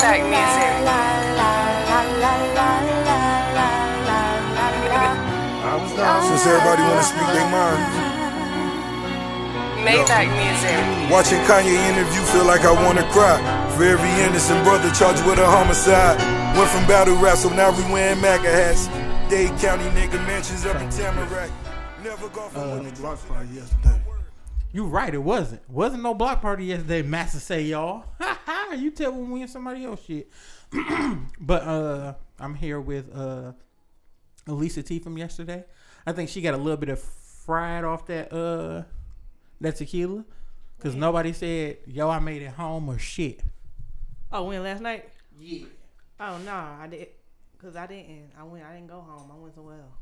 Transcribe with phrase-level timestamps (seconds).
[0.00, 1.90] Maybach music.
[6.24, 7.80] Since everybody wanna speak their mind,
[9.84, 11.10] Maybach music.
[11.10, 13.36] watching Kanye interview feel like I wanna cry.
[13.76, 16.16] For every innocent brother charged with a homicide.
[16.56, 18.88] Went from battle rap, so now we wearing MAGA hats.
[19.28, 21.50] Dade County nigga mansions up in Tamarac.
[22.02, 24.00] Never go from Uh, one to block party yesterday.
[24.72, 25.68] You right, it wasn't.
[25.68, 28.04] Wasn't no block party yesterday, Master say y'all.
[28.74, 30.30] you tell when we in somebody else shit.
[31.40, 33.52] but uh I'm here with uh
[34.46, 35.64] Elisa T from yesterday.
[36.06, 38.82] I think she got a little bit of fried off that uh
[39.60, 40.24] that tequila.
[40.80, 43.40] Cause nobody said, yo, I made it home or shit.
[44.32, 45.10] Oh, went last night?
[45.38, 45.66] Yeah.
[46.18, 47.08] Oh no, I did.
[47.60, 48.30] Cause I didn't.
[48.38, 48.64] I went.
[48.64, 49.30] I didn't go home.
[49.30, 49.98] I went to well.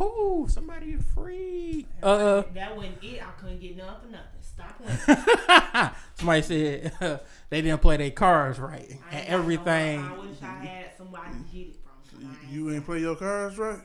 [0.00, 1.86] Oh, somebody a freak.
[2.02, 3.22] Uh That wasn't it.
[3.22, 4.37] I couldn't get none for nothing.
[4.58, 5.90] Stop playing.
[6.14, 6.92] somebody said
[7.50, 8.98] they didn't play their cards right.
[9.10, 10.00] I And ain't no- everything.
[10.00, 12.20] I wish I had somebody to get it from.
[12.20, 13.78] You, ain't- you ain't play your cards right?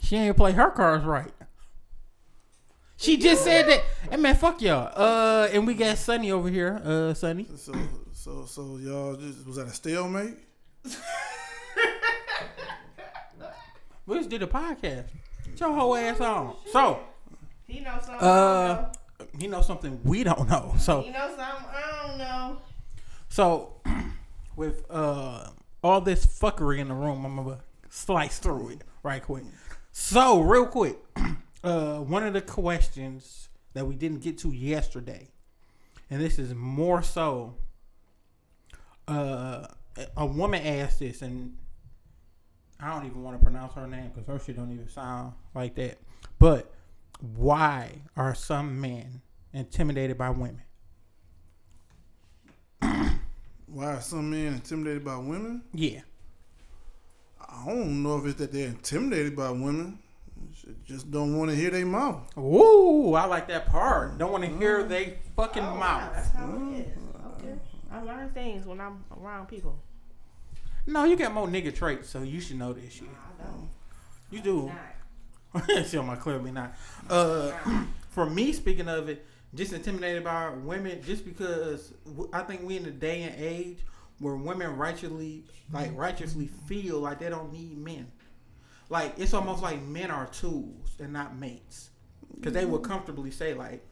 [0.00, 1.32] She ain't play her cards right.
[2.96, 3.82] She just said that.
[4.10, 4.90] Hey man, fuck y'all.
[4.94, 6.80] Uh, and we got Sunny over here.
[6.84, 7.46] Uh, Sunny.
[7.56, 7.72] So,
[8.12, 10.34] so, so y'all just was that a stalemate?
[14.06, 15.04] We just did a podcast.
[15.44, 16.56] Get your whole ass on.
[16.72, 17.00] So,
[17.66, 18.26] He knows something.
[18.26, 18.90] uh,
[19.38, 20.74] he knows something we don't know.
[20.78, 21.66] So, he knows something.
[21.70, 22.58] I don't know.
[23.28, 23.80] so
[24.56, 25.50] with uh
[25.82, 27.58] all this fuckery in the room, I'm gonna
[27.88, 29.44] slice through it right quick.
[29.92, 30.96] So, real quick,
[31.64, 35.28] uh, one of the questions that we didn't get to yesterday,
[36.10, 37.54] and this is more so,
[39.06, 39.66] uh,
[40.16, 41.56] a woman asked this, and
[42.80, 45.74] I don't even want to pronounce her name because her shit don't even sound like
[45.76, 45.98] that.
[46.38, 46.72] But
[47.20, 50.62] why are some men intimidated by women?
[53.66, 55.62] Why are some men intimidated by women?
[55.72, 56.00] Yeah.
[57.40, 59.98] I don't know if it's that they're intimidated by women.
[60.84, 62.36] Just don't want to hear their mouth.
[62.38, 64.18] Ooh, I like that part.
[64.18, 66.12] Don't want to hear they fucking Oh, mouth.
[66.14, 66.98] that's how it is.
[67.38, 67.54] Okay.
[67.90, 69.78] I learn things when I'm around people.
[70.86, 73.08] No, you got more nigga traits, so you should know this shit.
[73.40, 73.68] I don't.
[74.30, 74.72] You do.
[75.54, 75.86] Not.
[75.86, 76.74] Show my clearly not.
[77.10, 77.50] Uh,
[78.10, 81.92] for me, speaking of it, just intimidated by women, just because
[82.32, 83.78] I think we in a day and age
[84.18, 85.96] where women righteously, like mm-hmm.
[85.96, 88.10] righteously feel like they don't need men.
[88.90, 91.90] Like it's almost like men are tools and not mates,
[92.34, 92.92] because they would mm-hmm.
[92.92, 93.84] comfortably say like,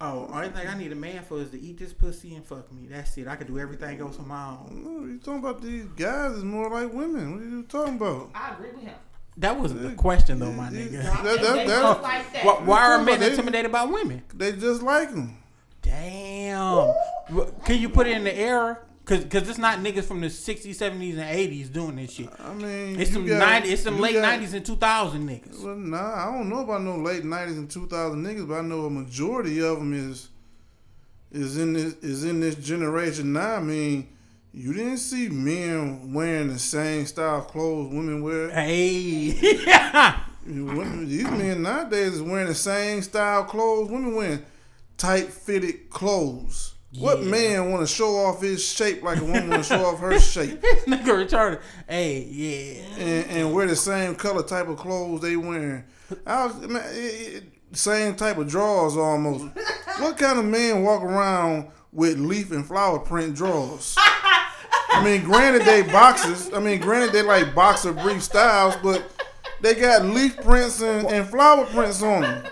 [0.00, 0.78] "Oh, only thing I mm-hmm.
[0.78, 2.86] need a man for is to eat this pussy and fuck me.
[2.88, 3.28] That's it.
[3.28, 6.44] I can do everything else on my own." No, you talking about these guys is
[6.44, 7.32] more like women.
[7.32, 8.30] What are you talking about?
[8.34, 8.94] I agree with him.
[9.38, 11.02] That wasn't the question though, my nigga.
[11.02, 12.44] That- They- that- that- like that.
[12.44, 14.22] Why, why are men they- intimidated by women?
[14.34, 15.36] They just like them.
[15.80, 16.88] Damn.
[17.34, 18.78] Wh- Can you put it in the era?
[19.04, 22.28] Cause, Cause it's not niggas from the 60s, 70s, and 80s doing this shit.
[22.38, 25.60] I mean, It's some got- 90, it's some late got- 90s and 2000 niggas.
[25.64, 28.60] Well, nah, I don't know about no late nineties and two thousand niggas, but I
[28.62, 30.28] know a majority of them is
[31.32, 33.56] is in this is in this generation now.
[33.56, 34.06] I mean,
[34.52, 38.50] you didn't see men wearing the same style of clothes women wear.
[38.50, 39.32] Hey.
[40.46, 43.90] Women- These men nowadays is wearing the same style clothes.
[43.90, 44.44] Women wearing
[44.98, 46.74] tight fitted clothes.
[46.98, 50.00] What man want to show off his shape like a woman want to show off
[50.00, 50.60] her shape?
[50.60, 51.60] this nigga retarded.
[51.88, 52.82] Hey, yeah.
[53.02, 55.84] and, and wear the same color type of clothes they wearing.
[56.26, 59.46] I was man, it, it, same type of drawers almost.
[60.00, 63.94] what kind of man walk around with leaf and flower print drawers?
[63.98, 66.52] I mean, granted they boxes.
[66.52, 69.02] I mean, granted they like boxer brief styles, but
[69.60, 72.44] they got leaf prints and, and flower prints on them.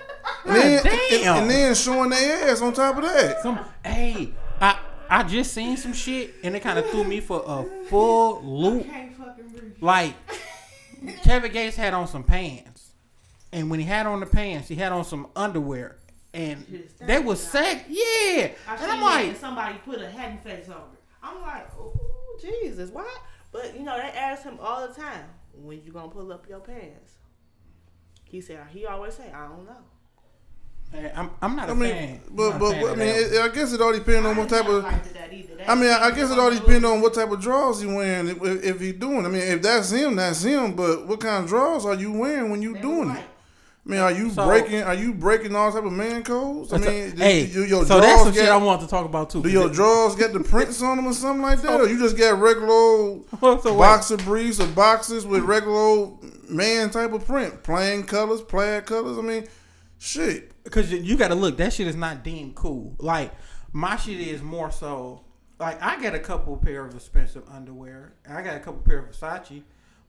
[0.47, 0.95] And then, damn.
[1.13, 3.43] and, and then showing their ass on top of that.
[3.43, 7.43] Some, hey, I I just seen some shit and it kind of threw me for
[7.47, 8.87] a full loop.
[8.87, 9.75] Can't fucking.
[9.81, 10.15] Like
[11.23, 12.93] Kevin Gates had on some pants,
[13.53, 15.97] and when he had on the pants, he had on some underwear,
[16.33, 17.85] and they was sag.
[17.89, 21.03] Yeah, I and I'm like, somebody put a happy face over it.
[21.23, 21.93] I'm like, oh
[22.41, 23.07] Jesus, what?
[23.53, 25.25] But you know, they ask him all the time,
[25.55, 27.15] when you gonna pull up your pants?
[28.25, 29.77] He said he always say, I don't know.
[30.93, 32.21] Hey, I'm, I'm not a I mean, fan.
[32.29, 34.85] I'm but but I mean, it, I guess it all depends on what type of.
[34.85, 38.29] I mean, I guess it all depends on what type of drawers you wearing.
[38.29, 40.75] If, if he doing, I mean, if that's him, that's him.
[40.75, 43.25] But what kind of drawers are you wearing when you doing it?
[43.87, 44.83] I mean, are you So- breaking?
[44.83, 46.73] Are you breaking all type of man codes?
[46.73, 49.07] I So- mean, do, hey, do your so that's some shit I want to talk
[49.07, 49.43] about too.
[49.43, 52.17] Do your drawers get the prints on them or something like that, or you just
[52.17, 57.63] get regular old So boxer briefs or boxes with regular old man type of print,
[57.63, 59.17] plain colors, plaid colors?
[59.17, 59.47] I mean,
[59.99, 60.53] shit.
[60.65, 61.57] because you got to look.
[61.57, 62.95] That shit is not deemed cool.
[62.99, 63.33] Like
[63.73, 65.23] my shit is more so
[65.59, 68.13] like I got a couple pair of expensive underwear.
[68.29, 69.63] I got a couple pair of Versace.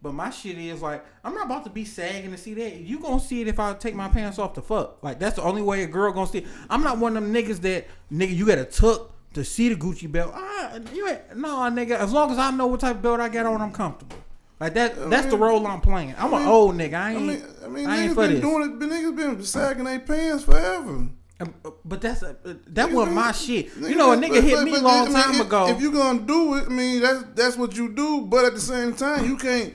[0.03, 2.77] But my shit is like I'm not about to be sagging to see that.
[2.77, 5.03] You gonna see it if I take my pants off to fuck.
[5.03, 6.39] Like that's the only way a girl gonna see.
[6.39, 6.47] It.
[6.69, 10.11] I'm not one of them niggas that nigga you gotta tuck to see the Gucci
[10.11, 10.31] belt.
[10.35, 11.91] Ah, you ain't, no nigga.
[11.91, 14.17] As long as I know what type of belt I got on, I'm comfortable.
[14.59, 15.09] Like that.
[15.09, 16.15] That's the role I'm playing.
[16.17, 16.93] I'm an old nigga.
[16.95, 17.25] I I ain't.
[17.27, 18.41] mean, I mean, I ain't niggas for been this.
[18.41, 18.79] doing it.
[18.79, 21.07] But niggas been sagging their pants forever.
[21.39, 21.45] Uh,
[21.85, 23.69] But that's a, uh, that Nigga, wasn't my shit.
[23.77, 25.67] You know, a but- nigga hit but- me but, long I mean, time if, ago.
[25.69, 28.21] If you gonna do it, I mean that's that's what you do.
[28.21, 29.73] But at the same time, you can't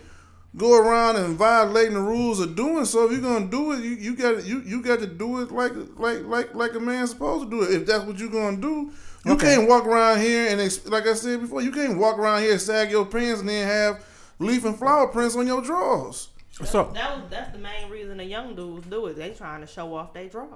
[0.57, 3.05] go around and violating the rules of doing so.
[3.07, 5.73] If you're gonna do it, you, you got you you got to do it like
[5.99, 7.73] like like like a man's supposed to do it.
[7.83, 8.91] If that's what you're gonna do,
[9.25, 9.57] you Okay.
[9.57, 12.53] can't walk around here and ex- like I said before, you can't walk around here
[12.53, 14.05] and sag your pants and then have
[14.39, 16.29] leaf and flower prints on your drawers.
[16.65, 19.17] so That was that's the main reason the young dudes do it.
[19.17, 20.51] They trying to show off their drawers.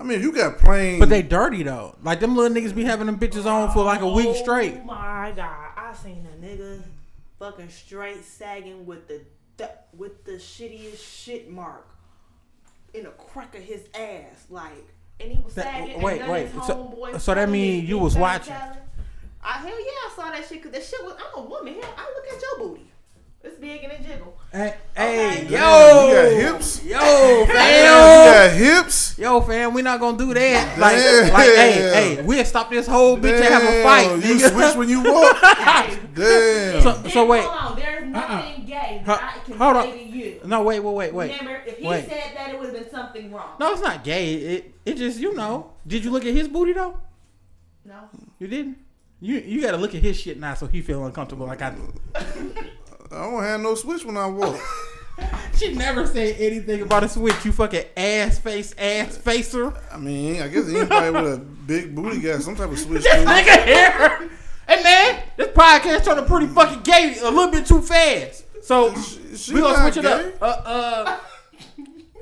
[0.00, 1.96] I mean, you got plain, But they dirty though.
[2.02, 4.78] Like them little niggas be having them bitches on for like a week straight.
[4.80, 6.82] Oh my god, I seen a nigga
[7.38, 9.20] fucking straight sagging with the
[9.96, 11.86] with the shittiest shit mark
[12.94, 14.86] in the crack of his ass, like,
[15.20, 16.00] and he was sagging.
[16.00, 18.54] wait, and wait, so- so that telling mean you was watching?
[19.40, 21.14] I hell yeah, I saw that shit because that shit was.
[21.18, 21.74] I'm a woman.
[21.74, 22.90] Hell, I look at your booty.
[23.42, 24.36] It's big and it jiggle.
[24.50, 25.36] Hey, Okay.
[25.36, 26.84] hey, yo, you got hips?
[26.84, 29.16] yo, Damn, you got hips.
[29.18, 30.76] yo, fam, we not gonna do that.
[30.78, 31.32] Like, Damn.
[31.32, 31.72] like, hey,
[32.16, 34.24] hey, we'll stop this whole bitch and have a fight.
[34.26, 34.50] You nigga.
[34.50, 35.36] switch when you walk.
[36.14, 36.82] Damn.
[36.82, 37.76] So, so wait, Hold on.
[37.78, 38.08] There's uh-uh.
[38.40, 39.96] nothing gay Huh, that I can hold say on.
[39.98, 40.40] to you.
[40.44, 41.30] no, wait, wait, wait, wait.
[41.40, 42.08] Remember, if he wait.
[42.08, 43.50] said that, it would have been something wrong.
[43.60, 44.34] No, it's not gay.
[44.34, 45.74] It, it just, you know.
[45.86, 46.98] Did you look at his booty though?
[47.84, 48.08] No.
[48.40, 48.78] You didn't.
[49.20, 51.70] You, you got to look at his shit now so he feel uncomfortable like I
[51.70, 51.92] do.
[53.10, 54.60] I don't have no switch when I walk.
[55.56, 57.44] She never said anything about a switch.
[57.44, 59.74] You fucking ass face ass facer.
[59.90, 63.24] I mean, I guess anybody with a big booty got some type of switch This
[63.24, 64.30] nigga here.
[64.68, 68.44] Hey man, this podcast turned a pretty fucking gay a little bit too fast.
[68.62, 68.94] So
[69.34, 70.40] she we gonna switch it up.
[70.40, 71.18] Uh, uh,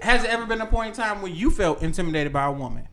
[0.01, 2.89] has it ever been a point in time when you felt intimidated by a woman?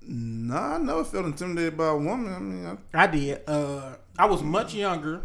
[0.00, 2.32] Nah, I never felt intimidated by a woman.
[2.32, 3.42] I mean, I, I did.
[3.46, 5.22] Uh, I was much younger.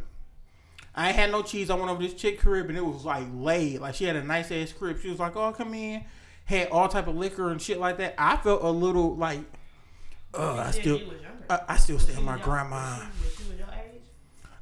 [0.94, 1.70] I ain't had no cheese.
[1.70, 3.80] I went over this chick crib and it was like laid.
[3.80, 5.00] Like she had a nice ass crib.
[5.02, 6.04] She was like, "Oh, come in."
[6.46, 8.16] Had all type of liquor and shit like that.
[8.18, 9.40] I felt a little like,
[10.34, 11.46] uh, I still, She was younger.
[11.50, 12.98] I, I still stay Was she my young- grandma.
[12.98, 14.02] She, she was your age?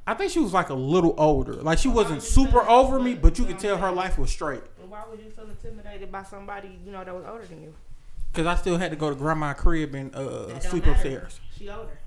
[0.06, 1.54] I think she was like a little older.
[1.54, 4.62] Like she wasn't super over me, but you could tell her life was straight.
[4.88, 7.74] Why would you feel intimidated by somebody you know that was older than you?
[8.32, 10.92] Cause I still had to go to grandma's crib and uh, sleep matter.
[10.94, 11.40] upstairs.
[11.56, 11.98] She older.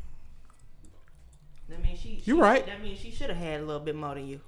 [1.74, 2.22] That means she.
[2.24, 2.66] she You right.
[2.66, 4.42] That means she should have had a little bit more than you.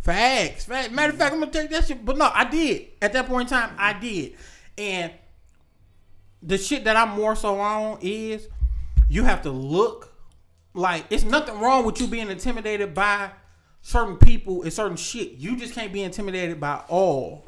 [0.00, 0.64] Facts.
[0.64, 0.92] Fact.
[0.92, 2.04] Matter of fact, I'm gonna take that shit.
[2.04, 2.88] But no, I did.
[3.00, 4.34] At that point in time, I did.
[4.76, 5.12] And
[6.42, 8.48] the shit that I'm more so on is
[9.08, 10.12] you have to look
[10.74, 13.30] like it's nothing wrong with you being intimidated by
[13.80, 15.32] certain people and certain shit.
[15.32, 17.44] You just can't be intimidated by all.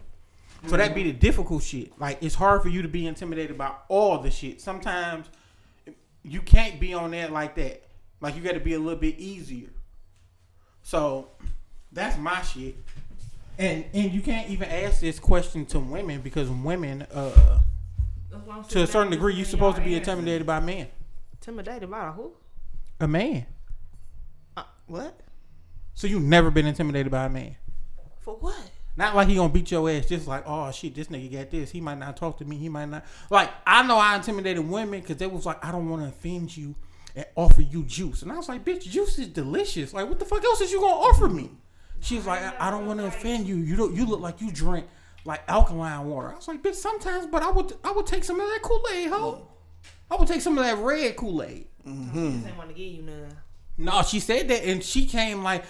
[0.67, 1.19] So that be the mm-hmm.
[1.19, 1.99] difficult shit.
[2.01, 4.61] Like it's hard for you to be intimidated by all the shit.
[4.61, 5.27] Sometimes
[6.23, 7.85] you can't be on that like that.
[8.21, 9.69] Like you got to be a little bit easier.
[10.83, 11.29] So
[11.93, 12.77] that's my shit.
[13.59, 17.61] And and you can't even ask this question to women because women, uh,
[18.31, 20.89] That's why I'm to a certain degree, you're supposed to be intimidated by men.
[21.33, 22.33] Intimidated by who?
[23.01, 23.47] A man.
[24.57, 25.21] Uh, what?
[25.95, 27.57] So you never been intimidated by a man.
[28.21, 28.71] For what?
[28.97, 30.07] Not like he gonna beat your ass.
[30.07, 31.71] Just like, oh shit, this nigga got this.
[31.71, 32.57] He might not talk to me.
[32.57, 33.05] He might not.
[33.31, 36.57] Like I know I intimidated women because they was like, I don't want to offend
[36.57, 36.75] you
[37.17, 38.23] and offer you juice.
[38.23, 39.93] And I was like, bitch, juice is delicious.
[39.93, 41.51] Like what the fuck else is you gonna offer me?
[42.01, 43.57] She was like, I, I don't want to offend you.
[43.57, 43.95] You don't.
[43.97, 44.87] You look like you drink
[45.25, 46.33] like alkaline water.
[46.33, 48.83] I was like, bitch, sometimes, but I would I would take some of that Kool
[48.93, 49.49] Aid, ho.
[50.11, 51.67] I would take some of that red Kool Aid.
[51.87, 53.37] Ain't want to give you none.
[53.79, 55.65] No, she said that, and she came like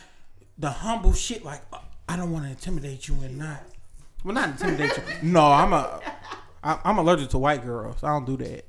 [0.58, 1.44] the humble shit.
[1.44, 3.62] Like "Uh, I don't want to intimidate you and not.
[4.24, 5.02] Well, not intimidate you.
[5.22, 6.00] No, I'm a.
[6.62, 8.02] I, I'm allergic to white girls.
[8.02, 8.64] I don't do that.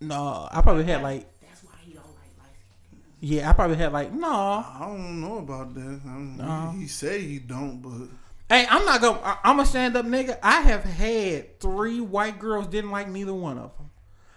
[0.00, 1.26] No, I probably had like.
[1.40, 4.28] That's why he don't like light Yeah, I probably had like no.
[4.28, 6.00] I don't know about that.
[6.04, 6.74] I mean, No.
[6.78, 8.08] He say he don't, but
[8.48, 9.20] Hey, I'm not gonna.
[9.20, 10.38] I, I'm a stand up nigga.
[10.42, 13.90] I have had three white girls didn't like neither one of them.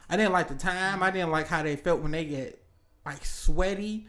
[0.10, 1.04] I didn't like the time.
[1.04, 2.63] I didn't like how they felt when they get
[3.06, 4.08] like sweaty.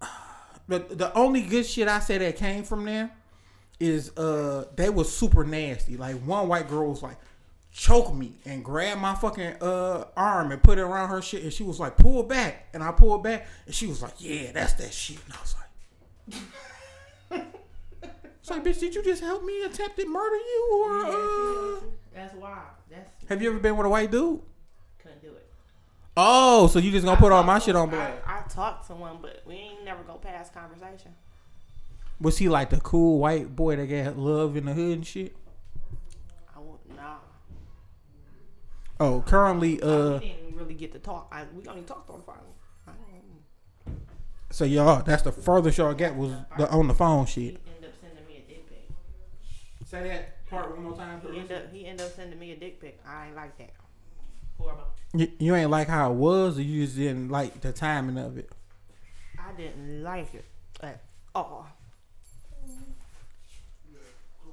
[0.68, 3.12] The the only good shit I say that came from there
[3.78, 5.96] is uh they was super nasty.
[5.96, 7.18] Like one white girl was like
[7.76, 11.52] choke me and grab my fucking uh arm and put it around her shit and
[11.52, 14.72] she was like pull back and I pulled back and she was like yeah that's
[14.74, 17.42] that shit and I was like
[18.46, 21.80] It's like, bitch, did you just help me attempt to murder you or uh
[22.14, 22.62] That's why.
[22.88, 24.40] That's have you ever been with a white dude?
[24.98, 25.48] couldn't do it.
[26.16, 28.12] Oh, so you just gonna put all my shit on I.
[28.24, 31.16] I talked to one, but we ain't never go past conversation.
[32.20, 35.34] Was he like the cool white boy that got love in the hood and shit?
[36.54, 37.16] I would nah.
[38.98, 41.28] Oh, currently, uh, we didn't really get to talk.
[41.30, 42.36] I, we only talked on the phone.
[42.86, 43.96] I don't,
[44.50, 47.60] so y'all, that's the furthest y'all got was the on the phone he shit.
[47.66, 48.88] ended up sending me a dick pic.
[49.86, 51.20] Say that part one more time.
[51.30, 52.98] He ended up he ended up sending me a dick pic.
[53.06, 53.70] I ain't like that.
[54.58, 54.84] Horrible.
[55.12, 58.38] You, you ain't like how it was, or you just didn't like the timing of
[58.38, 58.50] it.
[59.38, 60.44] I didn't like it
[60.80, 61.02] at
[61.34, 61.66] all.
[62.64, 62.66] I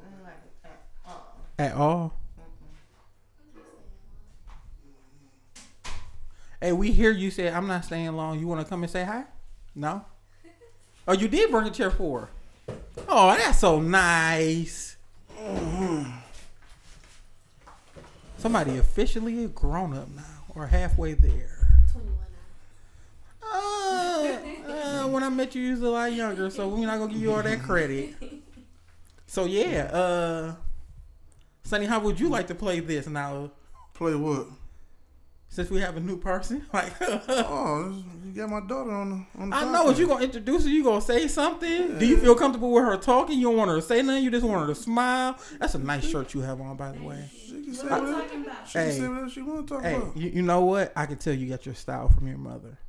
[0.03, 1.37] didn't like it at all.
[1.57, 2.13] At all.
[6.63, 8.39] Hey, we hear you say I'm not staying long.
[8.39, 9.25] You want to come and say hi?
[9.75, 10.05] No.
[11.05, 12.75] Oh, you did bring a chair for her.
[13.09, 14.95] Oh, that's so nice.
[18.37, 20.23] Somebody officially a grown up now,
[20.55, 21.67] or halfway there.
[21.91, 22.17] 21
[23.41, 24.37] Uh,
[24.71, 27.21] uh, when I met you, you was a lot younger, so we're not gonna give
[27.21, 28.15] you all that credit.
[29.27, 30.55] So yeah, uh,
[31.65, 33.51] Sonny, how would you like to play this now?
[33.93, 34.47] Play what?
[35.53, 39.49] Since we have a new person, like Oh, you got my daughter on the on
[39.51, 39.55] the.
[39.55, 40.69] I know, is you gonna introduce her?
[40.69, 41.99] You gonna say something?
[41.99, 43.37] Do you feel comfortable with her talking?
[43.37, 44.23] You don't want her to say nothing.
[44.23, 45.37] You just want her to smile.
[45.59, 47.29] That's a nice shirt you have on, by the way.
[47.31, 48.67] She can say What you whatever, talking about?
[48.67, 48.97] she can Hey.
[48.97, 50.17] say whatever she want to talk Hey, about.
[50.17, 50.91] you, you know what?
[50.95, 52.79] I can tell you got your style from your mother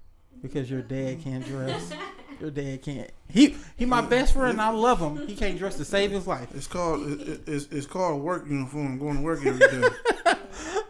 [0.41, 1.93] because your dad can't dress.
[2.41, 3.09] Your dad can't.
[3.29, 4.51] He he my best friend.
[4.53, 5.25] and I love him.
[5.29, 6.49] He can't dress to save his life.
[6.53, 8.99] It's called it, it, it's, it's called work uniform.
[8.99, 9.89] Going to work every day.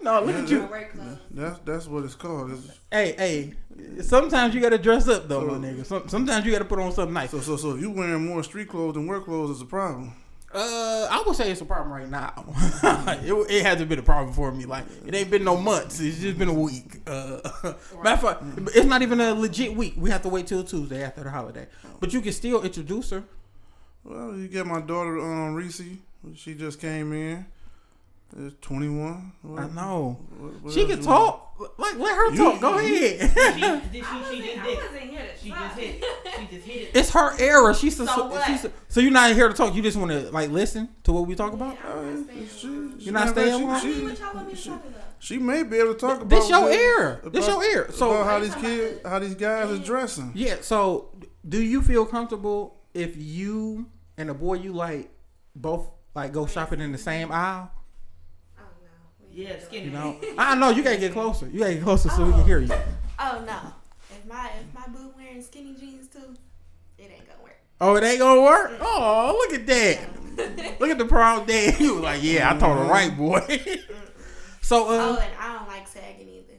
[0.05, 0.65] No, look at you.
[0.67, 0.93] Work
[1.31, 2.51] that's that's what it's called.
[2.51, 4.03] It's, Hey, hey.
[4.03, 5.87] Sometimes you gotta dress up though, my nigga.
[5.87, 7.31] Some, sometimes you gotta put on something nice.
[7.31, 10.13] so so so if you wearing more street clothes than work clothes, is a problem.
[10.53, 12.45] Uh, I would say it's a problem right now.
[13.25, 14.67] it, it hasn't been a problem for me.
[14.67, 15.99] Like it ain't been no months.
[16.01, 17.01] It's just been a week.
[17.07, 17.41] Uh,
[18.03, 18.43] matter of fact,
[18.75, 19.95] it's not even a legit week.
[19.97, 21.67] We have to wait till Tuesday after the holiday.
[21.99, 23.25] But you can still introduce her.
[24.05, 25.81] Well, you get my daughter um, Reese.
[26.37, 27.47] She just came in.
[28.37, 29.33] It's 21.
[29.57, 30.19] I know.
[30.39, 31.41] what- what She can you talk.
[31.79, 32.61] Like let her You- talk.
[32.61, 33.21] Go ahead.
[33.21, 34.77] She, she, she, I she wasn't, just I did.
[34.77, 36.05] wasn't here to She just hit it.
[36.41, 36.91] She just hit it.
[36.97, 37.75] It's her era.
[37.77, 38.45] She's so, So what?
[38.47, 39.73] she's so you're not here to talk.
[39.75, 41.77] You just want to like listen to what we talk about.
[41.85, 43.81] Yeah, I'm not She, staying she You're not staying she- long?
[43.81, 45.01] she- What y'all want me to talk about?
[45.21, 47.21] She may be able to talk about This your what- ear.
[47.27, 47.89] This your ear.
[47.93, 50.33] So about how these kids, how these guys are dressing.
[50.35, 50.57] Yeah.
[50.61, 51.11] So,
[51.49, 53.87] do you feel comfortable if you
[54.19, 55.09] and the boy you like
[55.55, 57.71] both like go shopping in the same aisle?
[59.37, 59.41] Oh.
[59.41, 59.87] Yeah, skinny.
[59.87, 61.49] You know, I know you gotta get closer.
[61.49, 62.73] You gotta get closer so we can hear you.
[63.19, 63.59] Oh no.
[64.11, 66.35] If my if my boo wearing skinny jeans too,
[66.99, 67.59] it ain't gonna work.
[67.81, 68.73] Oh, it ain't gonna work.
[68.81, 70.81] Oh, look at that.
[70.81, 71.79] Look at the proud dad.
[71.81, 73.41] You was like, yeah, I told her right, boy.
[74.61, 76.55] so, Oh, uh, and I don't like sagging either.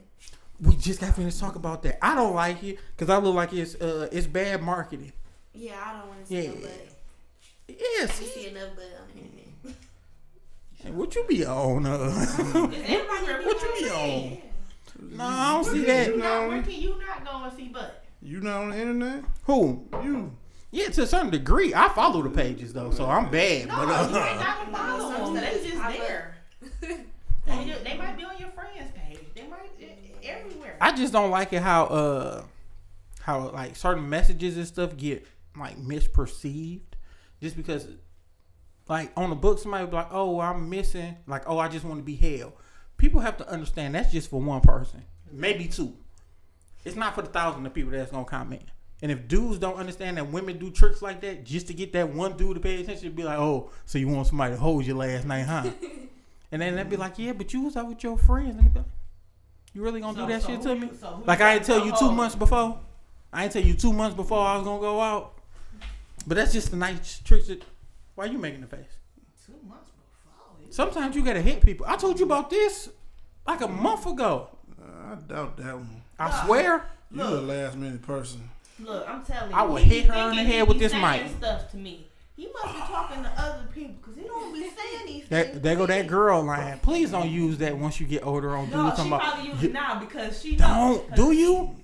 [0.60, 2.04] we just got finished talk about that.
[2.04, 5.12] I don't like it because I look like it's uh it's bad marketing.
[5.54, 6.48] Yeah, I don't want to see Yeah.
[6.50, 6.88] no butt.
[7.68, 8.20] Yes.
[8.20, 9.45] You see enough butt on the internet.
[10.92, 11.86] What you be on?
[11.86, 12.76] Uh, Everybody
[13.46, 14.38] what you be on?
[15.16, 16.08] No, I don't see that.
[16.08, 18.04] You not, where can you not go and see butt?
[18.22, 19.24] You not on the internet?
[19.44, 19.86] Who?
[20.02, 20.32] You.
[20.70, 21.74] Yeah, to a certain degree.
[21.74, 23.68] I follow the pages though, so I'm bad.
[23.68, 25.34] No, But you uh, ain't got to follow them.
[25.34, 26.36] They Sometimes just pop there.
[27.46, 29.20] They, they might be on your friends page.
[29.34, 29.86] They might eh,
[30.24, 30.76] everywhere.
[30.80, 32.44] I just don't like it how uh
[33.20, 35.26] how like certain messages and stuff get
[35.56, 36.80] like misperceived
[37.40, 37.86] just because
[38.88, 41.98] like on the book somebody be like, Oh, I'm missing like, oh I just want
[42.00, 42.52] to be held.
[42.96, 45.02] People have to understand that's just for one person.
[45.30, 45.94] Maybe two.
[46.84, 48.62] It's not for the thousand of people that's gonna comment.
[49.02, 52.08] And if dudes don't understand that women do tricks like that just to get that
[52.08, 54.94] one dude to pay attention, be like, oh, so you want somebody to hold you
[54.94, 55.68] last night, huh?
[56.52, 58.56] and then they'd be like, yeah, but you was out with your friends.
[58.56, 58.88] And be like,
[59.74, 60.90] you really gonna So- do that so shit to me?
[60.98, 62.78] so Like I didn't tell you two months before.
[63.32, 65.34] I didn't tell you two months before I was gonna go out.
[66.26, 67.48] But that's just the nice tricks.
[67.48, 67.62] That,
[68.16, 68.86] why are you making the face?
[69.46, 70.72] Two months before.
[70.72, 71.86] Sometimes you gotta hit people.
[71.88, 72.88] I told you about this
[73.46, 74.48] like a month ago.
[74.82, 76.02] Uh, I doubt that one.
[76.18, 76.86] I swear.
[77.12, 78.50] You a last minute person.
[78.80, 79.56] Look, I'm telling you.
[79.56, 81.28] I would hit her in the head with this mic.
[81.38, 82.08] Stuff to me.
[82.34, 85.60] He must be talking to other people because he don't be saying these There, things.
[85.62, 86.78] there go that girl line.
[86.80, 89.20] Please don't use that once you get older on No, dudes she talking about.
[89.22, 91.16] probably use it now because she don't knows.
[91.16, 91.74] do you?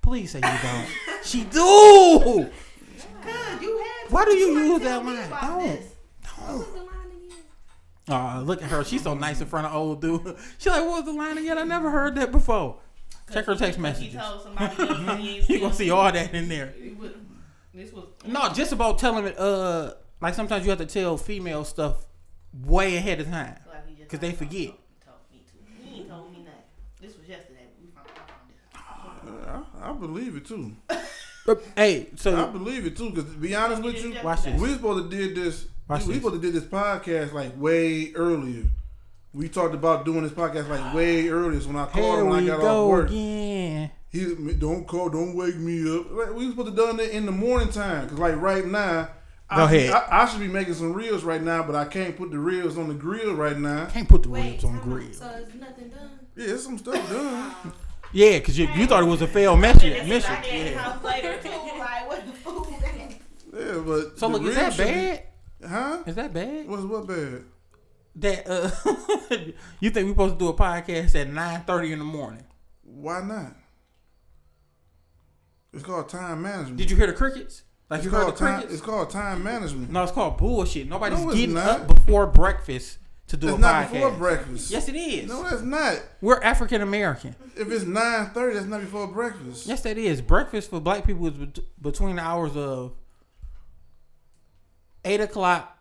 [0.00, 0.88] Please say you don't.
[1.24, 2.50] she do.
[3.22, 3.83] Cause you had.
[4.14, 5.30] Why do you tried use that line?
[5.30, 5.58] Don't.
[5.80, 5.92] this.
[6.38, 6.88] What was the line
[7.26, 7.38] again?
[8.08, 8.84] Oh, look at her.
[8.84, 10.36] She's so nice in front of old dude.
[10.58, 11.58] She like, what was the line again?
[11.58, 12.78] I never heard that before.
[13.32, 14.14] Check her text messages.
[14.14, 16.74] told somebody else he ain't You gonna see all that in there.
[17.72, 19.38] This was No, just about telling it.
[19.38, 22.06] Uh, like sometimes you have to tell female stuff
[22.64, 23.56] way ahead of time.
[23.66, 24.52] like he just 'Cause they forget.
[24.52, 24.74] He
[25.32, 25.88] me to.
[25.90, 26.60] He told me nothing.
[27.00, 27.66] This was yesterday.
[27.82, 29.68] We found, I found this.
[29.82, 30.76] I, I believe it too.
[31.46, 33.10] But, hey, so I believe it too.
[33.10, 34.60] Because to be honest with you, watch this.
[34.60, 35.66] we supposed to did this.
[35.88, 36.22] Watch we this.
[36.22, 38.64] supposed to did this podcast like way earlier.
[39.34, 41.60] We talked about doing this podcast like way earlier.
[41.60, 43.90] So when I called Here him when I we got off work, again.
[44.10, 46.10] he don't call, don't wake me up.
[46.12, 48.08] Like, we supposed to done it in the morning time.
[48.08, 49.08] Cause like right now,
[49.50, 49.90] I, Go should- ahead.
[50.10, 52.78] I, I should be making some reels right now, but I can't put the reels
[52.78, 53.86] on the grill right now.
[53.86, 54.84] Can't put the Wait, ribs on time out.
[54.84, 55.12] grill.
[55.12, 56.10] So it's nothing done.
[56.36, 57.54] Yeah, there's some stuff done.
[58.14, 59.92] Yeah, because you, you thought it was a failed mission.
[59.92, 60.30] And mission.
[60.32, 60.78] I get in the Yeah.
[60.78, 61.48] house later too.
[61.78, 62.66] Like what the food?
[63.52, 65.22] Yeah, but So look, is that should be- bad?
[65.68, 66.02] huh?
[66.06, 66.68] Is that bad?
[66.68, 67.44] What's what bad?
[68.16, 68.70] That uh,
[69.80, 72.44] you think we're supposed to do a podcast at nine thirty in the morning?
[72.84, 73.56] Why not?
[75.72, 76.76] It's called time management.
[76.76, 77.62] Did you hear the crickets?
[77.90, 78.54] Like It's you heard the time.
[78.60, 78.74] crickets?
[78.74, 79.90] It's called time management.
[79.90, 80.88] No, it's called bullshit.
[80.88, 81.80] Nobody's No, it's getting not.
[81.80, 82.98] up before breakfast
[83.34, 83.92] to do It's a not podcast.
[83.92, 84.70] before breakfast.
[84.70, 85.28] Yes, it is.
[85.28, 86.00] No, that's not.
[86.20, 87.34] We're African American.
[87.56, 89.66] If it's nine thirty, that's not before breakfast.
[89.66, 90.20] Yes, that is.
[90.20, 92.92] Breakfast for black people is bet- between the hours of
[95.04, 95.76] eight o'clock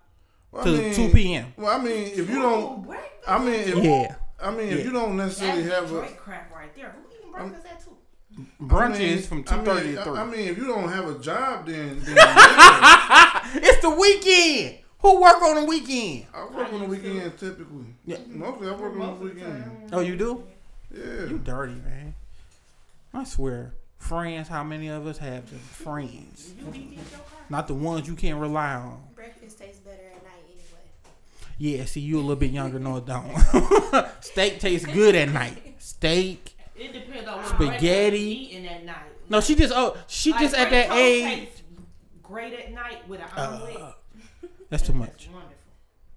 [0.52, 1.54] Well, to two p.m.
[1.58, 3.12] Well, I mean, if you don't, breakfast.
[3.28, 4.86] I mean, if, Yeah, I mean, if Yeah.
[4.86, 6.96] you don't necessarily That's have a, Detroit crap right there.
[6.96, 7.90] Who eating breakfast at two?
[8.62, 10.18] brunch I mean, is from I two thirty mean, to three.
[10.18, 12.18] I, I mean, if you don't have a job, then, then
[13.64, 14.80] it's the weekend.
[15.04, 16.26] Who work on the weekend?
[16.34, 17.86] I work on the weekend typically.
[18.06, 18.18] Yeah.
[18.28, 19.90] Mostly, I work on the weekend.
[19.92, 20.44] Oh, you do?
[20.92, 21.26] Yeah.
[21.30, 22.16] You dirty man.
[23.14, 24.48] I swear, friends.
[24.48, 25.60] How many of us have them?
[25.60, 27.50] Friends, You eat your crap.
[27.50, 29.04] not the ones you can't rely on.
[29.16, 30.88] Breakfast tastes better at night anyway.
[31.78, 32.80] Yeah, see, you a little bit younger.
[32.80, 34.08] No, it don't.
[34.22, 35.76] Steak tastes good at night.
[35.80, 36.56] Steak.
[36.76, 37.80] It depends on what Spaghetti.
[37.80, 38.96] breakfast eating at night.
[39.30, 41.24] No, she just oh, she Like, just at that age.
[41.50, 41.62] tastes
[42.24, 43.94] Great at night with an Uh, omelet.
[44.74, 45.30] That's too much.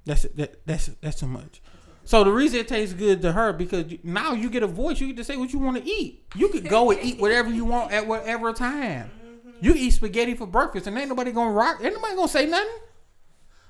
[0.07, 1.61] That's that, that's that's too much.
[2.05, 4.99] So the reason it tastes good to her because you, now you get a voice.
[4.99, 6.25] You get to say what you want to eat.
[6.35, 9.11] You could go and eat whatever you want at whatever time.
[9.11, 9.51] Mm-hmm.
[9.61, 11.81] You eat spaghetti for breakfast, and ain't nobody gonna rock.
[11.85, 12.79] Ain't nobody gonna say nothing.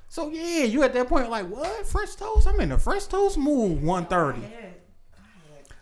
[0.09, 2.47] So yeah, you at that point like what French toast?
[2.47, 3.83] I'm in the French toast mood.
[3.83, 4.43] One thirty.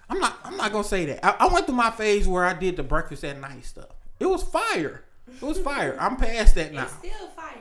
[0.09, 0.38] I'm not.
[0.45, 1.23] I'm not gonna say that.
[1.23, 3.90] I, I went through my phase where I did the breakfast at night stuff.
[4.19, 5.05] It was fire.
[5.29, 5.95] It was fire.
[6.01, 6.85] I'm past that now.
[6.85, 7.53] It's still fire.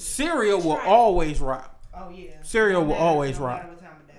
[0.00, 1.78] Cereal will always rock.
[1.94, 2.30] Oh yeah.
[2.42, 3.58] Cereal No will always no rock.
[3.62, 4.14] matter what time of day.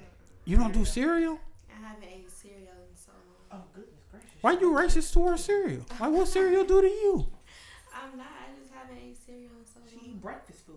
[0.45, 1.39] You don't do cereal?
[1.69, 3.11] I haven't ate cereal in so
[3.51, 3.61] long.
[3.61, 4.29] Oh goodness gracious.
[4.41, 5.85] Why you racist towards cereal?
[5.99, 7.27] Like what cereal do to you?
[7.95, 8.27] I'm not.
[8.27, 9.89] I just haven't ate cereal in so long.
[9.89, 10.05] She long.
[10.05, 10.75] eat breakfast food.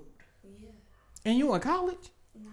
[0.61, 0.69] Yeah.
[1.27, 2.11] And you in college?
[2.43, 2.51] No.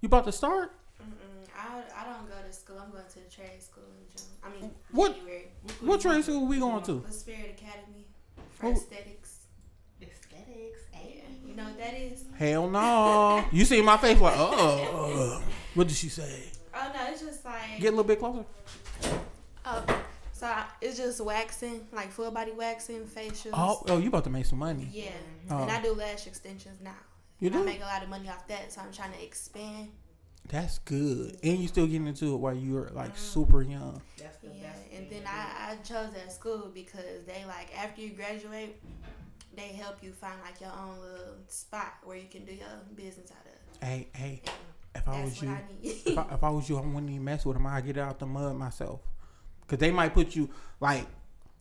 [0.00, 0.72] You about to start?
[1.02, 1.48] Mm-mm.
[1.58, 2.76] I, I don't go to school.
[2.82, 4.26] I'm going to the trade school in June.
[4.42, 5.48] I mean, What- January.
[5.80, 7.04] What trade school are we going to?
[7.06, 8.06] The Spirit Academy
[8.58, 8.92] for aesthetics.
[8.92, 9.23] Aesthetics.
[11.56, 11.62] Yeah.
[11.62, 11.62] Hey.
[11.62, 12.24] You know what that is?
[12.38, 13.44] Hell no.
[13.52, 15.42] You see my face like, oh.
[15.74, 16.44] What did she say?
[16.74, 18.44] Oh no, it's just like Get a little bit closer.
[19.64, 19.84] oh,
[20.32, 23.50] so I, it's just waxing, like full body waxing, facials.
[23.54, 24.88] Oh, oh, you about to make some money.
[24.92, 25.10] Yeah,
[25.50, 25.62] Oh.
[25.62, 26.96] and I do lash extensions now.
[27.40, 27.64] You And I do?
[27.64, 29.88] make a lot of money off that, so I'm trying to expand.
[30.48, 31.38] That's good.
[31.42, 33.16] And you still getting into it while you're like mm-hmm.
[33.16, 34.02] super young.
[34.18, 34.78] That's the Yeah, best.
[34.92, 38.80] and then I, I chose that school because they like after you graduate,
[39.56, 43.30] they help you find like your own little spot where you can do your business
[43.30, 43.86] out of.
[43.88, 44.42] Hey, hey,
[44.94, 46.02] And if I that's was what you, I need.
[46.06, 47.66] if I, if I was you, I wouldn't even mess with them.
[47.66, 49.00] I'd get it out the mud myself.
[49.66, 51.06] Cause they might put you like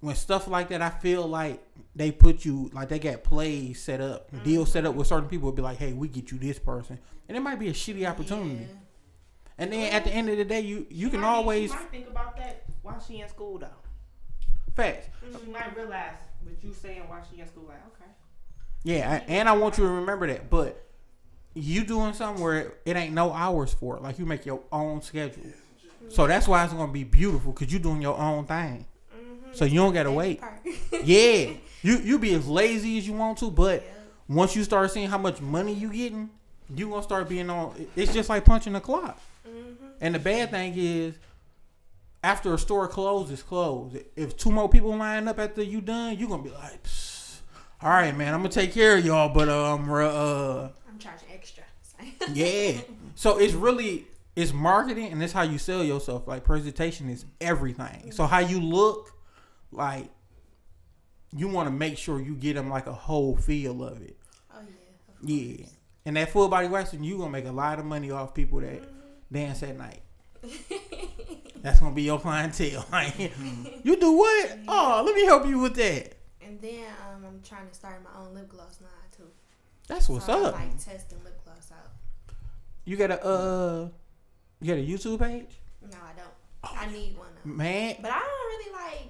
[0.02, 0.82] when stuff like that.
[0.82, 1.64] I feel like
[1.96, 4.44] they put you like they got plays set up, mm-hmm.
[4.44, 5.46] deals set up with certain people.
[5.48, 8.06] Would be like, hey, we get you this person, and it might be a shitty
[8.10, 8.56] opportunity.
[8.62, 8.68] Yeah.
[9.58, 11.78] And then at the end of the day, you you She can might- always She
[11.78, 13.68] might think about that while she in school though.
[14.76, 15.08] facts.
[15.22, 17.66] She might realize what you saying while she in school.
[17.68, 18.12] Like okay.
[18.84, 20.50] Yeah, and I want you to remember that.
[20.50, 20.84] But
[21.54, 24.04] you doing something where it ain't no hours for it.
[24.04, 25.44] Like you make your own schedule.
[26.10, 28.86] So that's why it's gonna be beautiful because you doing your own thing.
[29.16, 29.56] Mhm.
[29.56, 30.42] So you don't gotta wait.
[31.04, 31.52] Yeah,
[31.82, 33.84] you you be as lazy as you want to, but
[34.30, 36.30] once you start seeing how much money you getting,
[36.74, 37.74] you gonna start being on.
[37.96, 39.20] It's just like punching the clock.
[39.48, 39.76] Mhm.
[40.02, 41.16] And the bad thing is,
[42.24, 43.98] after a store closes, closed.
[44.16, 47.42] If two more people line up after you done, you gonna be like, "Psst,
[47.82, 51.64] all right, man, I'm gonna take care of y'all, but um, uh, I'm charging extra.
[52.34, 52.80] yeah.
[53.16, 56.28] So it's really it's marketing and it's how you sell yourself.
[56.28, 58.12] Like presentation is everything.
[58.12, 59.12] So how you look,
[59.72, 60.10] like
[61.36, 64.18] you want to make sure you get them like a whole feel of it.
[64.54, 64.60] Oh
[65.22, 65.36] yeah.
[65.36, 65.66] Yeah.
[66.06, 68.84] And that full body waxing, you gonna make a lot of money off people that
[69.32, 70.02] dance at night.
[71.64, 72.86] That's gonna be your clientele.
[72.92, 73.18] Like,
[73.84, 74.60] you do what?
[74.68, 76.14] Oh, let me help you with that.
[76.46, 76.84] And then
[77.16, 79.30] um, I'm trying to start my own lip gloss line too.
[79.88, 80.56] That's what's so up.
[80.56, 82.36] I'm like testing lip gloss out.
[82.86, 83.88] You got a uh,
[84.62, 85.56] you got a YouTube page,
[85.90, 86.78] No, I don't.
[86.82, 87.50] I need one though.
[87.52, 87.96] man.
[88.02, 89.10] But I don't really like.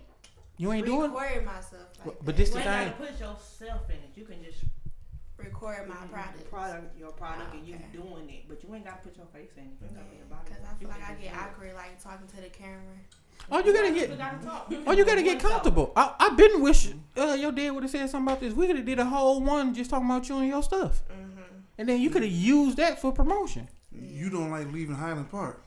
[0.58, 1.12] You ain't doing.
[1.12, 1.88] record myself.
[2.06, 2.38] Like But that.
[2.38, 3.08] this You the ain't thing.
[3.08, 4.12] gotta put yourself in it.
[4.16, 4.60] You can just
[5.63, 6.10] record my Mhm.
[6.12, 6.49] product.
[6.52, 7.86] product, your product, and you Okay.
[7.93, 8.47] doing it.
[8.47, 9.63] But you ain't gotta put your face in.
[9.63, 10.28] You ain't gotta put your.
[10.43, 10.65] Because in.
[10.65, 11.34] I feel like I get do it.
[11.41, 12.97] awkward like talking to the camera.
[13.52, 14.10] Oh, you gotta get.
[14.10, 14.67] You gotta talk.
[14.88, 15.91] Oh, you gotta get comfortable.
[15.95, 18.54] I I been wish uh, your dad would have said something about this.
[18.54, 21.41] We could have did a whole one just talking about you and your stuff, Mm-hmm.
[21.78, 23.67] and then you could have used that for promotion.
[23.91, 25.62] You don't like leaving Highland Park.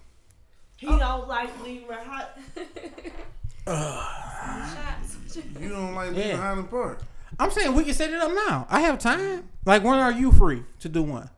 [0.77, 2.39] He don't like leaving hot.
[3.67, 5.39] Shots.
[5.61, 6.37] You don't like leaving Yeah.
[6.37, 7.03] Highland Park.
[7.39, 8.67] I'm saying we can set it up now.
[8.71, 9.49] I have time.
[9.65, 11.29] Like when are you free to do one?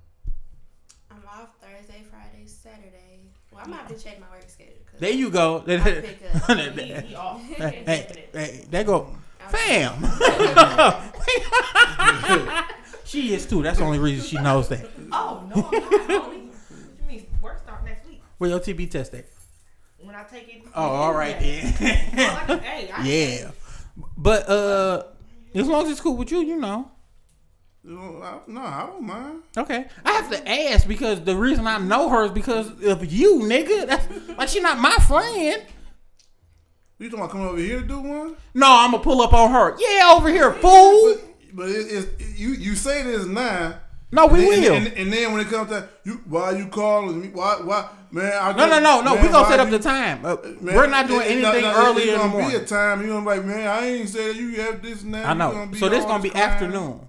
[1.10, 3.20] I'm off Thursday, Friday, Saturday.
[3.50, 4.74] Well, I'm gonna have to check my work schedule.
[4.98, 5.64] There you go.
[5.66, 6.78] I pick up.
[6.78, 7.42] He, he off.
[7.42, 7.82] hey,
[8.32, 9.14] hey, hey, go.
[9.48, 9.94] Fam.
[13.04, 13.62] she is too.
[13.62, 14.86] That's the only reason she knows that.
[15.10, 16.32] Oh no, I'm not.
[16.34, 19.24] You mean work start next week Where your TB test at?
[20.00, 20.62] when I take it?
[20.74, 21.72] Oh, all right then.
[22.60, 23.50] Hey, yeah.
[24.16, 25.04] But uh,
[25.54, 26.90] as long as it's cool with you, you know.
[27.84, 29.42] Know, I, no, I don't mind.
[29.56, 29.86] Okay.
[30.04, 33.86] I have to ask because the reason I know her is because of you, nigga.
[33.86, 34.06] That's
[34.36, 35.62] like she not my friend.
[36.98, 38.36] You talking about coming over here to do one?
[38.54, 39.76] No, I'm gonna pull up on her.
[39.78, 41.14] Yeah, over here, fool.
[41.14, 42.50] But, but it, it's you.
[42.50, 43.78] You say this now.
[44.10, 44.72] No, we and, will.
[44.74, 47.28] And, and then when it comes to you, why you calling me?
[47.28, 47.56] Why?
[47.62, 47.90] Why?
[48.10, 49.14] Man, I No, no, no, no.
[49.14, 50.24] man, We gonna set up you- the time.
[50.24, 52.28] Uh, Man, we're not doing it- it- anything no, no, early it's in the gonna
[52.32, 52.50] morning.
[52.50, 53.02] be a time.
[53.02, 55.24] You gonna be like, man, I ain't say that you have this now.
[55.28, 55.52] I You know.
[55.52, 56.46] gonna be So this gonna be crying.
[56.46, 57.08] afternoon.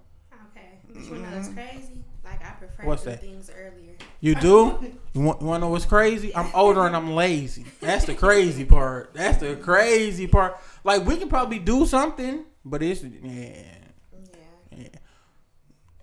[0.52, 0.68] Okay.
[0.94, 2.04] But you know what's crazy?
[2.26, 3.22] Like I prefer What's to do that?
[3.22, 3.96] things earlier.
[4.20, 4.78] You do?
[5.14, 6.36] You want, you want to know what's crazy?
[6.36, 7.64] I'm older and I'm lazy.
[7.80, 9.12] That's the crazy part.
[9.14, 10.58] That's the crazy part.
[10.84, 13.32] Like we can probably do something, but it's yeah, Yeah.
[13.32, 13.64] yeah.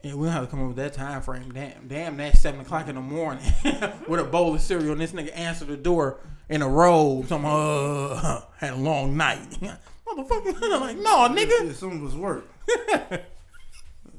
[0.07, 1.51] Yeah, we don't have to come up with that time frame.
[1.53, 3.43] Damn, damn, that's seven o'clock in the morning
[4.09, 7.27] with a bowl of cereal, and this nigga answer the door in a robe.
[7.27, 9.49] Some uh had a long night,
[10.07, 10.55] motherfucker.
[10.63, 11.67] I'm like, no, nigga.
[11.67, 12.45] Yeah, some of us work.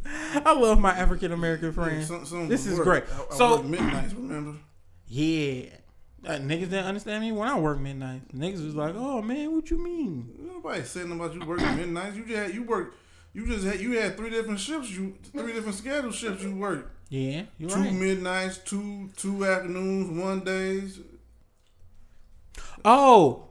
[0.06, 2.08] I love my African American friends.
[2.08, 2.86] Some, some This is work.
[2.86, 3.04] great.
[3.12, 4.14] I, I So- work midnights.
[4.14, 4.58] Remember?
[5.10, 5.68] Yeah.
[6.26, 8.28] Uh, niggas didn't understand me when I work midnight.
[8.36, 12.18] Niggas was like, "Oh man, what you mean?" Nobody saying about you working midnights.
[12.18, 12.94] You just had, you work.
[13.38, 14.90] You just had you had three different shifts.
[14.90, 16.42] You three different schedule shifts.
[16.42, 16.90] You worked.
[17.10, 17.94] Yeah, you two right.
[17.94, 21.00] midnights, two two afternoons, one days.
[22.84, 23.50] Oh,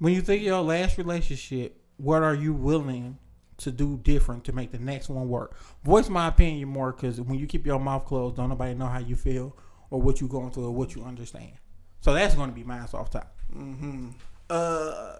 [0.00, 3.18] when you think of your last relationship, what are you willing
[3.58, 5.56] to do different to make the next one work?
[5.84, 8.98] Voice my opinion more because when you keep your mouth closed, don't nobody know how
[8.98, 9.56] you feel
[9.90, 11.52] or what you going through or what you understand.
[12.00, 13.32] So that's going to be mine off top.
[13.56, 14.08] Mm-hmm.
[14.50, 15.14] Uh,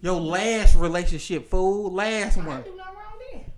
[0.00, 2.62] your last relationship, fool, last I one.
[2.62, 3.52] do nothing wrong then.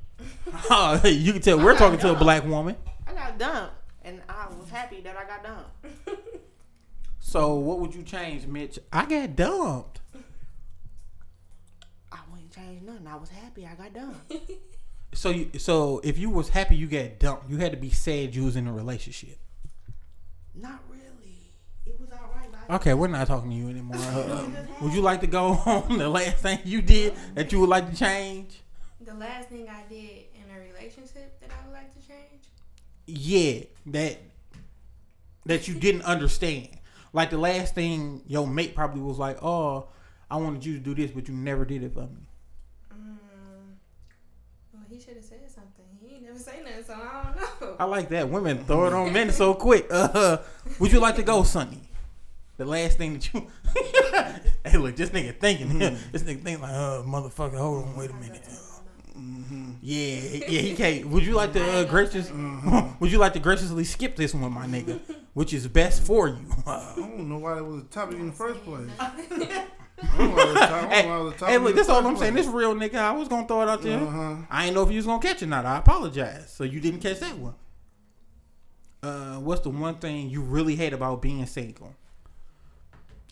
[0.71, 2.77] Oh, you can tell we're talking to a black woman.
[3.07, 6.19] I got dumped, and I was happy that I got dumped.
[7.21, 8.79] So what would you change, Mitch?
[8.93, 10.01] I got dumped.
[12.11, 13.07] I wouldn't change nothing.
[13.07, 14.33] I was happy I got dumped.
[15.15, 18.35] So you, so if you was happy you got dumped, you had to be sad
[18.35, 19.37] you was in a relationship.
[20.55, 21.51] Not really.
[21.85, 22.51] It was alright.
[22.51, 23.99] but I- Okay, we're not talking to you anymore.
[23.99, 24.49] Uh,
[24.81, 27.91] would you like to go on the last thing you did that you would like
[27.91, 28.63] to change?
[28.99, 32.49] The last thing I did in a relationship that I would like to change.
[33.05, 34.21] Yeah, that
[35.45, 36.69] that you didn't understand.
[37.13, 39.89] Like the last thing your mate probably was like, "Oh,
[40.31, 42.27] I wanted you to do this, but you never did it for me."
[42.91, 43.19] Mm,
[44.73, 45.85] well, he should have said something.
[46.01, 47.77] He never say nothing, so I don't know.
[47.79, 48.31] I like that.
[48.31, 49.89] Women throw it on men so quick.
[49.91, 50.39] Uh,
[50.79, 51.82] would you like to go, Sonny?
[52.59, 53.47] The last thing that you.
[54.71, 55.79] hey, look, this nigga thinking.
[55.79, 58.43] this nigga thinking like, uh, motherfucker, hold on, wait a minute.
[59.81, 60.17] Yeah,
[60.49, 61.09] yeah, he can't.
[61.09, 62.31] Would you like to uh, gracious?
[63.01, 65.01] would you like to graciously skip this one, my nigga?
[65.35, 66.47] Which is best for you?
[66.67, 68.89] I don't know why that was a topic in the first place.
[68.99, 71.37] I don't know why it was a top- I don't know why it was a
[71.37, 72.35] topic hey, in look, the this all first I'm saying.
[72.35, 72.97] This real nigga.
[72.97, 73.99] I was gonna throw it out there.
[73.99, 74.37] Uh-huh.
[74.51, 75.67] I ain't know if you was gonna catch it or not.
[75.67, 76.53] I apologize.
[76.53, 77.55] So you didn't catch that one.
[79.03, 81.95] Uh, what's the one thing you really hate about being single?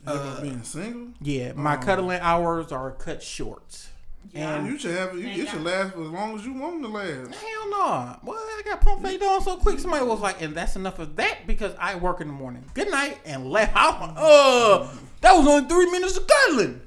[0.01, 1.09] Is that about being single?
[1.21, 3.87] Yeah, my Um, cuddling hours are cut short.
[4.35, 5.25] And you should have it.
[5.25, 7.35] It should last for as long as you want them to last.
[7.41, 8.17] hell no.
[8.23, 9.79] Well, I got pump fake on so quick.
[9.79, 12.65] Somebody was like, and that's enough of that because I work in the morning.
[12.75, 13.73] Good night and left.
[13.77, 14.89] I, uh,
[15.23, 16.81] that was only three minutes of cuddling.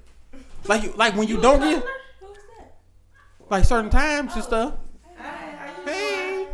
[0.65, 1.84] Like, you, like when you don't get
[3.49, 4.73] like certain times and stuff.
[5.86, 6.47] Hey.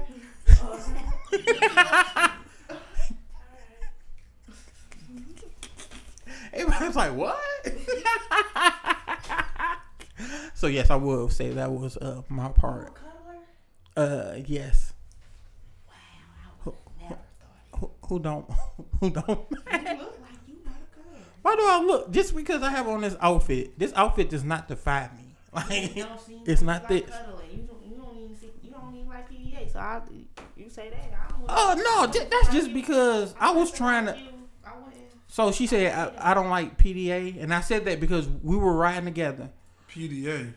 [6.60, 7.39] Everybody's like, what?
[10.54, 12.93] so yes, I will say that was uh, my part.
[13.95, 14.93] Uh, yes.
[15.88, 17.17] Wow,
[17.76, 18.45] who, who don't?
[19.00, 19.28] Who don't?
[19.28, 21.19] You look like you not a girl.
[21.41, 22.12] Why do I look?
[22.12, 25.24] Just because I have on this outfit, this outfit does not define me.
[25.52, 26.10] Like don't
[26.45, 27.10] it's like not you this.
[27.10, 27.50] cuddling.
[27.52, 29.72] You don't, you don't even see, you don't even like PDA.
[29.74, 30.02] So I,
[30.56, 31.12] you say that.
[31.12, 34.17] I don't Oh no, that's just because I was trying to.
[35.38, 35.56] I wouldn't.
[35.56, 38.74] So she said I, I don't like PDA, and I said that because we were
[38.74, 39.50] riding together.
[39.92, 40.54] PDA.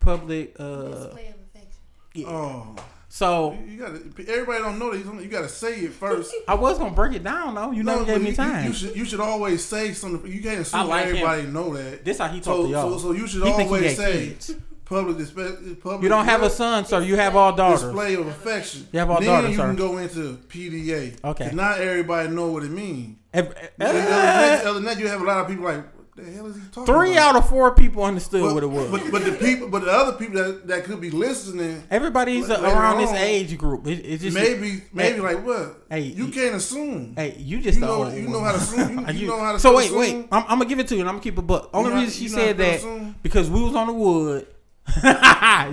[0.00, 0.54] Public.
[0.58, 1.80] Uh, Display of affection.
[2.14, 2.26] yeah.
[2.28, 2.76] Oh,
[3.08, 4.28] So you got to.
[4.28, 4.98] Everybody don't know that.
[5.04, 6.32] You, you got to say it first.
[6.48, 7.70] I was gonna break it down though.
[7.72, 8.64] You never gave but me you- you- time.
[8.66, 8.96] You, should.
[8.96, 10.30] You should always say something.
[10.30, 11.16] You can't assume I like him.
[11.16, 12.04] everybody know that.
[12.04, 12.90] This how he talk So, to y'all.
[12.98, 14.54] so, so you should He always say kids.
[14.84, 15.50] public display.
[15.82, 17.00] Public You don't have a son, sir.
[17.02, 17.82] You have all daughters.
[17.82, 18.86] display of affection.
[18.92, 19.66] You have all then daughters, you sir.
[19.66, 21.24] can go into PDA.
[21.24, 21.50] Okay.
[21.52, 23.16] Not everybody know what it means.
[23.44, 26.32] Than uh, that, other than that, you have a lot of people like, what the
[26.32, 27.34] hell is he talking Three about?
[27.34, 28.90] out of four people understood but, what it was.
[28.90, 32.64] But, but the people, but the other people that, that could be listening, Everybody's Later
[32.64, 33.86] around this age group.
[33.86, 35.84] It, it's just maybe, maybe like what?
[35.90, 37.14] Hey, you can't assume.
[37.16, 39.58] Hey, you just You know- you know how to assume- you- you know how to
[39.60, 39.98] so wait, assume?
[39.98, 40.28] wait.
[40.32, 41.42] I'm, I'm gonna give it to you, and I'm gonna keep it.
[41.42, 43.14] But only reason she you know how said that assume?
[43.22, 44.46] because we was on the wood.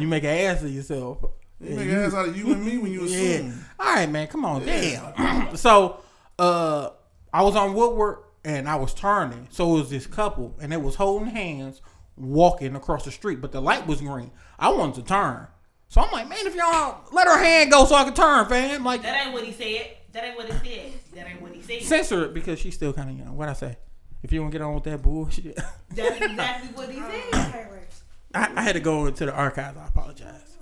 [0.02, 1.20] you make an ass of yourself.
[1.62, 3.18] You make an ass out of you and me when you Yeah.
[3.18, 3.66] assume.
[3.80, 4.28] All right, man.
[4.28, 4.66] Come on.
[4.66, 5.56] Damn.
[5.56, 6.02] so,
[6.38, 6.90] uh,
[7.34, 9.48] I was on Woodward and I was turning.
[9.52, 11.82] So it was this couple and they was holding hands
[12.16, 14.32] walking across the street, but the light was green.
[14.60, 15.48] I wanted to turn.
[15.88, 18.84] So I'm like, man, if y'all let her hand go so I can turn, fam.
[18.84, 19.98] Like, That ain't what he said.
[20.12, 20.92] That ain't what he said.
[21.16, 21.82] That ain't what he said.
[21.84, 23.36] censor it because she's still kind of young.
[23.36, 23.78] What I say?
[24.22, 25.60] If you want to get on with that bullshit,
[25.94, 27.78] That's exactly what he said.
[28.36, 29.78] I, I had to go into the archives.
[29.78, 30.58] I apologize.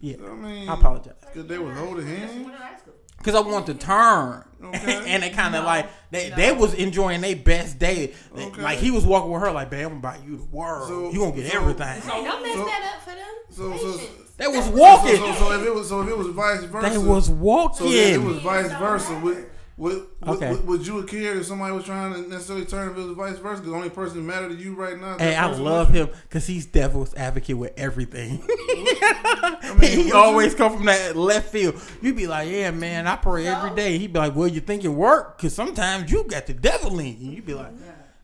[0.00, 1.14] Yeah, I mean, I apologize.
[1.20, 2.50] Because they was holding hands.
[3.34, 3.42] Went to high school.
[3.42, 5.04] Cause I want to turn, Okay.
[5.14, 8.14] and they kind of like they they was enjoying their best day.
[8.36, 8.62] Okay.
[8.62, 10.88] Like he was walking with her, like, "Babe, I'm gonna buy you the world.
[10.88, 13.26] So- you gonna get so- everything." Hey, don't mess So- that up for them.
[13.50, 14.30] so- so- Patience.
[14.38, 15.16] they was walking.
[15.16, 17.86] so, so if it was, so if it was vice versa, they was so walking.
[17.92, 19.44] if it was vice versa.
[19.78, 20.50] Would, would, Okay.
[20.52, 23.14] would, would you have cared if somebody was trying to necessarily turn if it was
[23.14, 23.60] vice versa?
[23.60, 25.18] Because the only person that mattered to you right now.
[25.18, 28.38] Hey, I love him because he's devil's advocate with everything.
[29.78, 30.58] mean, he always you?
[30.58, 31.80] come from that left field.
[32.00, 34.84] You'd be like, "Yeah, man, I pray every day." He'd be like, "Well, you think
[34.84, 35.36] it work?
[35.36, 37.72] Because sometimes you got the devil in you." You be like,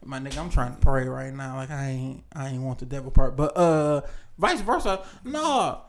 [0.04, 1.56] "My nigga, I'm trying to pray right now.
[1.56, 4.00] Like I ain't, I ain't want the devil part." But uh,
[4.38, 5.82] vice versa, no,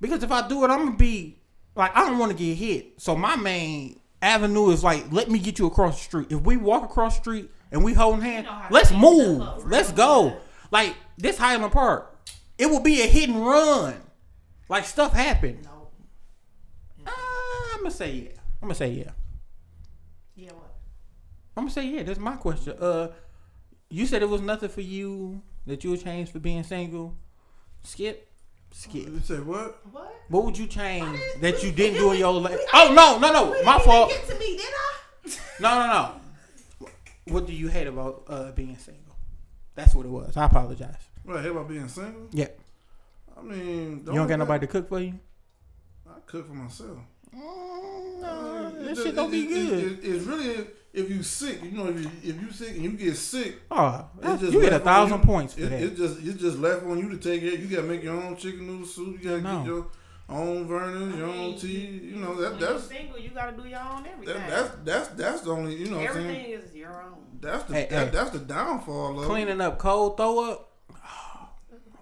[0.00, 1.38] because if I do it, I'm gonna be
[1.74, 3.00] like, I don't want to get hit.
[3.00, 6.28] So my main avenue is like, let me get you across the street.
[6.30, 9.66] If we walk across the street and we holding hands, know let's move.
[9.66, 10.30] Let's go.
[10.30, 10.38] good.
[10.70, 12.16] Like this Highland Park,
[12.56, 14.00] it will be a hit and run.
[14.68, 15.64] Like stuff happened.
[15.64, 15.88] No.
[17.06, 17.10] Uh,
[17.74, 18.40] I'm gonna say yeah.
[18.62, 19.10] I'm gonna say yeah.
[20.34, 20.74] Yeah, what?
[21.56, 22.04] I'm gonna say yeah.
[22.04, 22.74] That's my question.
[22.78, 23.08] Uh,
[23.90, 27.16] you said it was nothing for you that you would change for being single.
[27.82, 28.31] Skip,
[28.72, 29.06] skip.
[29.06, 29.78] You say what?
[29.92, 30.14] What?
[30.28, 32.58] What would you change that you didn't do in your life?
[32.72, 34.10] Oh no, no, no, my fault.
[34.10, 35.30] Get to me, did I?
[35.60, 36.90] No, no, no.
[37.32, 39.16] What do you hate about uh, being single?
[39.74, 40.36] That's what it was.
[40.36, 40.96] I apologize.
[41.24, 42.28] What I hate about being single?
[42.32, 42.48] Yeah,
[43.38, 45.14] I mean, you don't got nobody to cook for you.
[46.08, 46.98] I cook for myself.
[47.34, 49.72] Mm, no, It that just- shit don't be it- good.
[49.72, 52.82] It, it, it's really if you sick, you know, if you if you sick and
[52.84, 55.70] you get sick, ah, Oh, it's just you get a thousand you- points for it,
[55.70, 55.82] that.
[55.82, 57.60] It's just it's just left on you to take it.
[57.60, 59.22] You gotta make your own chicken noodle soup.
[59.22, 59.58] You gotta No.
[59.58, 59.86] get your
[60.28, 62.00] own Vernors, your I own tea.
[62.10, 64.34] You know that When you're that's single, you gotta do your own everything.
[64.36, 67.18] that, that's that's that's the only you know what I'm everything is your own.
[67.40, 68.10] That's the Hey, that, hey.
[68.10, 69.26] that's the downfall of it.
[69.28, 70.68] Cleaning up cold throw up.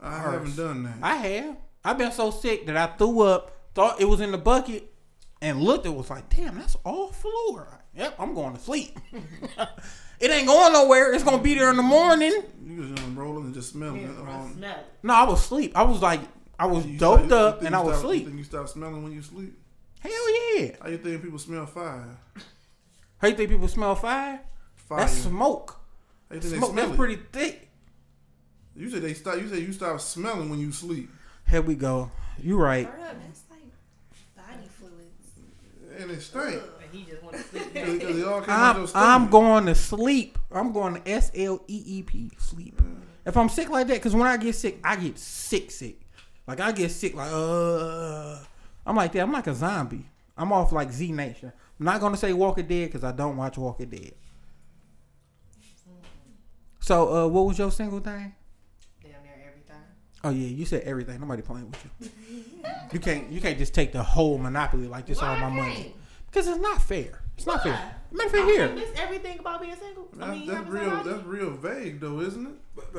[0.02, 0.94] I haven't done that.
[1.02, 1.56] I have.
[1.84, 4.92] I've been so sick that I threw up, thought it was in the bucket,
[5.42, 5.86] and looked.
[5.86, 7.79] It was like, damn, that's all floor.
[7.96, 8.98] Yep, I'm going to sleep.
[10.20, 11.12] it ain't going nowhere.
[11.12, 12.32] It's gonna be there in the morning.
[12.64, 14.04] you just gonna roll it and just smell it.
[14.04, 14.84] Um, smell.
[15.02, 15.72] No, I was asleep.
[15.76, 16.20] I was like,
[16.58, 18.24] I was you doped start- up and I was stop- You asleep.
[18.26, 19.58] think you stop smelling when you sleep?
[20.00, 20.76] Hell yeah.
[20.80, 22.16] How you think people smell fire?
[23.18, 24.40] How you think people smell fire?
[24.76, 25.00] Fire.
[25.00, 25.78] That's smoke.
[26.28, 26.70] How you think Smoke.
[26.74, 26.96] they That's it?
[26.96, 27.68] pretty thick.
[28.76, 29.36] You said they stop.
[29.36, 31.10] You said you stop smelling when you sleep,
[31.48, 32.10] Here we go.
[32.42, 32.86] You right.
[32.88, 36.00] Word up, that's like body fluids.
[36.00, 37.72] and it stink And he just went to sleep.
[37.74, 39.22] because it all came out I'm.
[39.22, 40.38] I'm going to sleep.
[40.50, 42.80] I'm going to S L E E P sleep.
[43.26, 46.00] If I'm sick like that, because when I get sick, I get sick, sick.
[46.46, 48.38] Like I get sick, like uh,
[48.86, 49.20] I'm like that.
[49.20, 50.06] I'm like a zombie.
[50.36, 51.52] I'm off like Z Nation.
[51.78, 54.12] I'm not gonna say Walker Dead because I don't watch Walker Dead.
[56.80, 58.34] So, uh, what was your single thing?
[59.02, 59.76] Damn near everything.
[60.24, 61.20] Oh yeah, you said everything.
[61.20, 62.10] Nobody playing with you.
[62.92, 63.30] you can't.
[63.30, 65.94] You can't just take the whole monopoly like this all my money.
[66.30, 67.22] Because it's not fair.
[67.36, 67.96] It's not fair.
[68.12, 70.08] Matter of fact, I here, miss everything about being single.
[70.20, 70.82] I mean, you that's real.
[70.90, 71.10] somebody?
[71.10, 72.52] That's real vague, though, isn't it?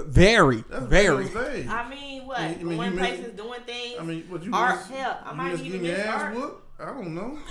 [0.08, 1.26] very, That's very.
[1.26, 1.68] vague.
[1.68, 2.40] I mean, what?
[2.40, 3.96] I mean, Going miss- places, doing things.
[4.00, 6.22] I mean, what you art, miss, hell, I you might even getting your miss ass
[6.22, 6.36] art.
[6.36, 6.71] whooped?
[6.82, 7.38] I don't know.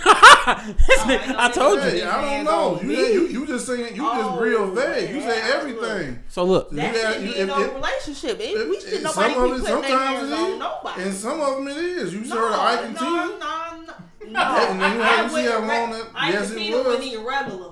[0.87, 1.89] This nigga- I told you.
[1.89, 2.79] Hey, I don't know.
[2.81, 3.13] You, me.
[3.13, 5.09] you you just saying you just Oh, real vague.
[5.11, 6.19] You say everything.
[6.29, 8.39] So look, You That got- should you- in if- no if- relationship.
[8.39, 11.01] It, If- we should nobody some be of it, sometimes hands it on nobody.
[11.03, 12.13] and some of them it is.
[12.13, 13.11] You no, saw the Ike and no, Tina.
[13.11, 14.41] no, no, no.
[14.41, 16.59] And then you had I to see how wouldn't long re- that- Ike yes, and
[16.59, 16.85] it Tina was.
[16.87, 17.71] wasn't even regular.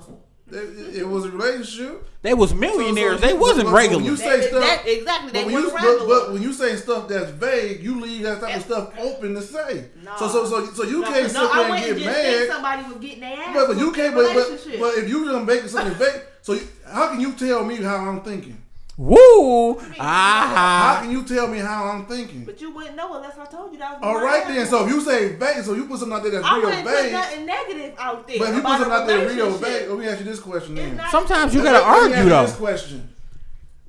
[0.51, 2.05] It, it was a relationship.
[2.21, 3.19] they was millionaires.
[3.19, 4.03] so- they wasn't but- but when regular.
[4.03, 4.61] You say That- stuff.
[4.61, 5.31] that- exactly.
[5.31, 6.19] They But when, you, wasn't but, regular.
[6.19, 9.41] but when you say stuff that's vague, you leave that type of stuff open to
[9.41, 9.85] say.
[10.03, 10.11] No.
[10.17, 12.39] So so so so you no, can't sit no, I there and get just think
[12.39, 12.47] mad.
[12.55, 13.55] somebody was getting their ass.
[13.55, 14.15] But, but you whooped in can't.
[14.15, 14.79] But, but, relationship.
[14.79, 17.95] but if you done making something vague, so you, how can you tell me how
[17.97, 18.57] I'm thinking?
[18.99, 19.79] Woo!
[19.79, 20.99] How Ah.
[21.01, 22.43] can you tell me how I'm thinking?
[22.43, 24.47] But you wouldn't know unless I told you that was All my right ass.
[24.53, 24.67] then.
[24.67, 26.85] So if you say vague, so you put something out there that's I real wouldn't
[26.85, 28.39] put nothing negative out there.
[28.39, 29.61] But if you put something out there real relationship.
[29.61, 31.01] vague, let me ask you this question then.
[31.11, 33.09] Sometimes you gotta me- let argue ask you This question: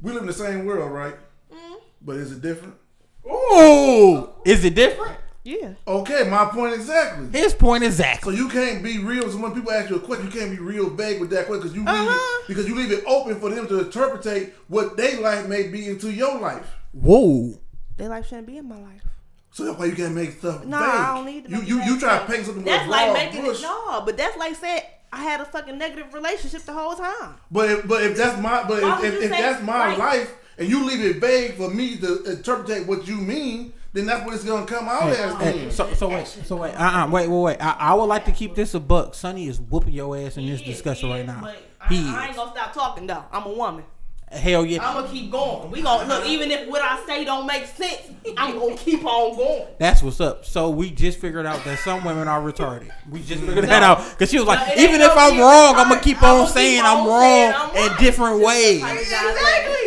[0.01, 1.15] We live in the same world, right?
[1.53, 1.75] Mm-hmm.
[2.03, 2.75] But is it different?
[3.27, 5.17] Ooh, is it different?
[5.43, 5.73] Yeah.
[5.89, 7.29] Okay, my point exactly.
[7.39, 8.37] His point exactly.
[8.37, 9.31] So you can't be real.
[9.31, 11.63] So when people ask you a question, you can't be real vague with that question
[11.63, 12.41] because you leave Uh-huh.
[12.43, 15.89] it, because you leave it open for them to interpretate what their life may be
[15.89, 16.67] into your life.
[16.93, 17.55] Whoa.
[17.97, 19.03] Their life shouldn't be in my life.
[19.53, 20.89] So that's why you can't make stuff No, vague.
[20.89, 21.51] I don't need to.
[21.51, 22.01] you make you it you vague.
[22.01, 23.59] try to paint something That's with like making brush.
[23.61, 27.35] it no, but that's like saying I had a fucking negative relationship the whole time.
[27.51, 30.35] But if, but if that's my but Why if, if, if that's my like- life
[30.59, 34.35] and you leave it vague for me to interpret what you mean, then that's what
[34.35, 35.35] it's gonna come out as.
[35.37, 35.71] Hey, then.
[35.71, 38.33] so so wait so wait uh uh wait wait wait I, I would like to
[38.33, 39.15] keep this a buck.
[39.15, 41.41] Sonny is whooping your ass in this is, discussion he right is, now.
[41.41, 41.57] but
[41.89, 43.25] He I, I ain't gonna stop talking though.
[43.33, 43.85] I'm a woman.
[44.33, 44.89] Hell yeah.
[44.89, 45.73] I'm gonna keep going.
[45.73, 48.13] We gonna look even if what I say don't make sense.
[48.39, 49.67] I'm gonna keep on going.
[49.79, 50.45] That's what's up.
[50.45, 52.91] So we just figured out that some women are retarded.
[53.11, 55.43] We just figured that out because she was like, No, even if no I'm being
[55.43, 58.41] wrong, I'm gonna keep I'ma on keep saying on I'm saying wrong I'm in different
[58.45, 58.85] ways.
[58.85, 59.80] Exactly.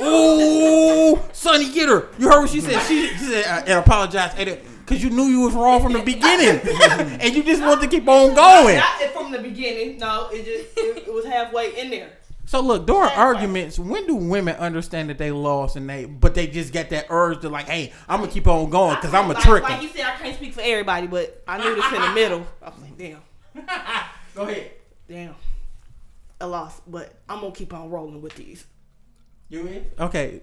[0.00, 1.14] Right.
[1.18, 2.08] Ooh, Sonny, get her.
[2.18, 2.80] You heard what she said?
[2.82, 6.60] She, she said uh, and apologize because you knew you was wrong from the beginning,
[7.20, 8.76] and you just wanted to keep on going.
[8.76, 9.98] Not it from the beginning.
[9.98, 12.10] No, it just it, it was halfway in there.
[12.46, 13.22] So look, during Exactly.
[13.24, 17.06] arguments, when do women understand that they lost and they, but they just get that
[17.08, 19.62] urge to like, hey, I'm gonna keep on going because I'm a like, tricker.
[19.62, 22.44] Like you said, I can't speak for everybody, but I knew this in the middle.
[22.60, 23.20] I was like, damn,
[24.34, 24.70] Go ahead.
[25.08, 25.36] damn,
[26.40, 28.64] A loss, but I'm gonna keep on rolling with these.
[29.50, 29.84] You in?
[29.98, 30.40] Okay.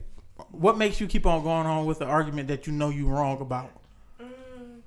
[0.51, 3.39] What makes you keep on going on with the argument that you know you wrong
[3.41, 3.71] about?
[4.21, 4.81] Mm,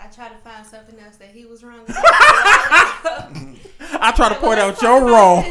[0.00, 1.84] I try to find something else that he was wrong.
[1.88, 5.44] I try to point out your wrong.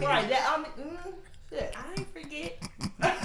[0.00, 0.28] Right.
[0.28, 1.12] That I mean, mm,
[1.50, 1.74] shit.
[1.76, 2.56] I ain't forget.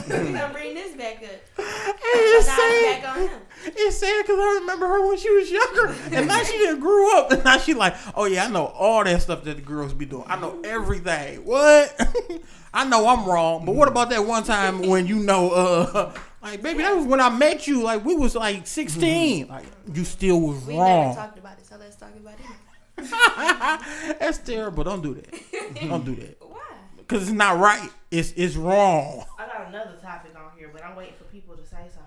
[0.08, 1.30] we gonna bring this back up.
[1.58, 3.40] It's So now it's back on him.
[3.68, 7.18] It's sad because I remember her when she was younger, and now she didn't grew
[7.18, 9.94] up, and now she like, oh yeah, I know all that stuff that the girls
[9.94, 10.26] be doing.
[10.28, 11.46] I know everything.
[11.46, 12.00] What?
[12.74, 16.62] I know I'm wrong, but what about that one time when you know, uh, like
[16.62, 17.82] baby, that was when I met you.
[17.82, 19.48] Like we was like 16.
[19.48, 21.16] Like you still was We never wrong.
[21.16, 22.46] talked about it, so let's talk about it.
[24.20, 24.84] That's terrible.
[24.84, 25.34] Don't do that.
[25.88, 26.38] Don't do that.
[26.42, 26.60] Why?
[27.08, 27.90] Cause it's not right.
[28.12, 29.26] It's it's wrong.
[29.38, 32.02] I got another topic on here, but I'm waiting for people to say something.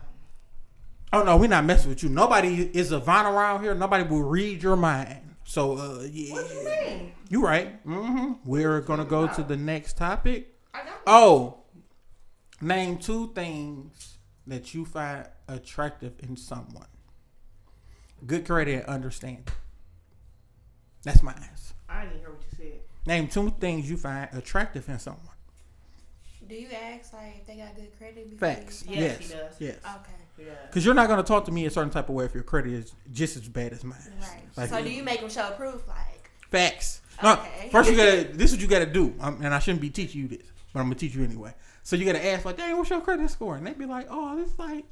[1.13, 2.09] Oh no, we're not messing with you.
[2.09, 3.75] Nobody is a vine around here.
[3.75, 5.35] Nobody will read your mind.
[5.45, 6.33] So uh yeah.
[6.35, 7.13] What you mean?
[7.31, 7.85] You right.
[7.87, 8.33] Mm-hmm.
[8.45, 10.55] We're gonna go to the next topic.
[10.75, 11.61] I got Oh,
[12.61, 16.87] name two things that you find attractive in someone.
[18.27, 19.47] Good credit and understanding.
[21.05, 21.75] That's my answer.
[21.89, 22.81] I didn't hear what you said.
[23.07, 25.23] Name two things you find attractive in someone.
[26.47, 28.31] Do you ask like if they got good credit?
[28.31, 28.77] before you Facts.
[28.81, 29.19] say- Yes, Yes.
[29.31, 29.55] he does.
[29.61, 29.77] Yes.
[29.79, 30.13] Okay.
[30.69, 32.73] Because you're not gonna talk to me a certain type of way if your credit
[32.73, 33.99] is just as bad as mine.
[34.21, 34.43] Right.
[34.57, 35.87] Like- so do you make them show proof?
[35.89, 37.01] Like, Facts.
[37.23, 37.69] No, Okay.
[37.71, 38.25] first you gotta.
[38.33, 40.81] This is what you gotta do, um, and I shouldn't be teaching you this, but
[40.81, 41.53] I'm gonna teach you anyway.
[41.83, 44.39] So you gotta ask like, "Dang, what's your credit score?" And they'd be like, "Oh,
[44.41, 44.85] it's like,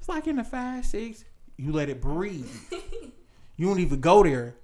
[0.00, 1.24] it's like in the five, six.
[1.56, 2.48] You let it breathe.
[3.56, 4.54] you don't even go there.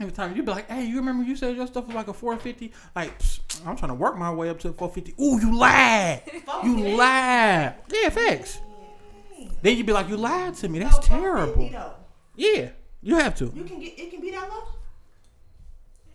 [0.00, 2.14] Every time you'd be like, "Hey, you remember you said your stuff was like a
[2.14, 2.72] 450?
[2.96, 3.12] Like,
[3.66, 5.14] I'm trying to work my way up to a 450.
[5.22, 6.22] Ooh, you lied.
[6.64, 7.74] You lied.
[7.92, 8.60] Yeah, facts.
[9.62, 10.78] Then you'd be like, "You lied to me.
[10.78, 11.92] That's No, terrible." though.
[12.36, 12.70] Yeah,
[13.02, 13.46] you have to.
[13.54, 14.64] You can get it can be that low.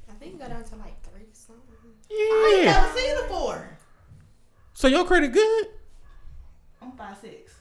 [0.10, 1.64] I think you go down to like three something.
[2.12, 2.72] I ain't Yeah.
[2.74, 3.78] never seen it before.
[4.74, 5.68] So your credit good?
[6.82, 7.54] I'm five six.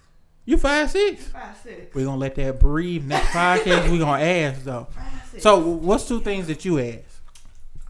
[0.44, 1.24] You five six?
[1.28, 1.94] Five six.
[1.94, 3.04] We're gonna let that breathe.
[3.06, 4.88] Next podcast, we're gonna ask though.
[4.90, 5.42] Five six.
[5.42, 7.22] So, what's two things that you ask?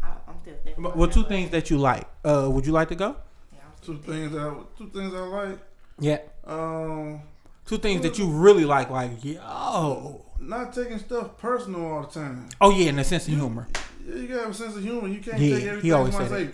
[0.02, 0.84] I, I'm still thinking.
[0.84, 2.06] about Well, two but- things that you like.
[2.24, 3.16] Uh, would you like to go?
[3.52, 5.58] Yeah, I'm still Two things that I, two things I like.
[5.98, 6.18] Yeah.
[6.44, 7.22] Um,
[7.66, 8.90] Two things that you really like.
[8.90, 10.24] Like, yo.
[10.40, 12.48] not taking stuff personal all the time.
[12.60, 13.66] Oh yeah, and a sense of humor.
[14.06, 15.08] Yeah, you gotta have a sense of humor.
[15.08, 16.48] You can't Yeah, take he everything always said say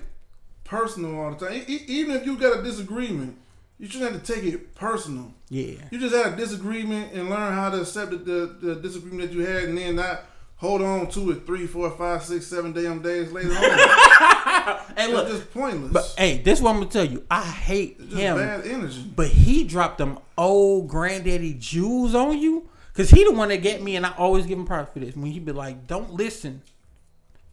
[0.64, 1.62] personal all the time.
[1.66, 3.36] E- even if you got a disagreement,
[3.78, 5.32] You shouldn't have to take it personal.
[5.48, 5.74] Yeah.
[5.90, 9.36] You just had a disagreement and learn how to accept the, the, the disagreement that
[9.36, 10.24] you had, and then not
[10.56, 13.56] hold on to it three, four, five, six, seven damn days later on.
[14.96, 15.28] Hey, look.
[15.28, 15.92] just pointless.
[15.92, 17.24] But hey, this is what I'm gonna tell you.
[17.30, 18.36] I hate it's just him.
[18.36, 19.10] bad energy.
[19.14, 22.68] But he dropped them old granddaddy jewels on you.
[22.94, 25.14] Cause he the one that get me and I always give him props for this.
[25.16, 26.62] When he be like, Don't listen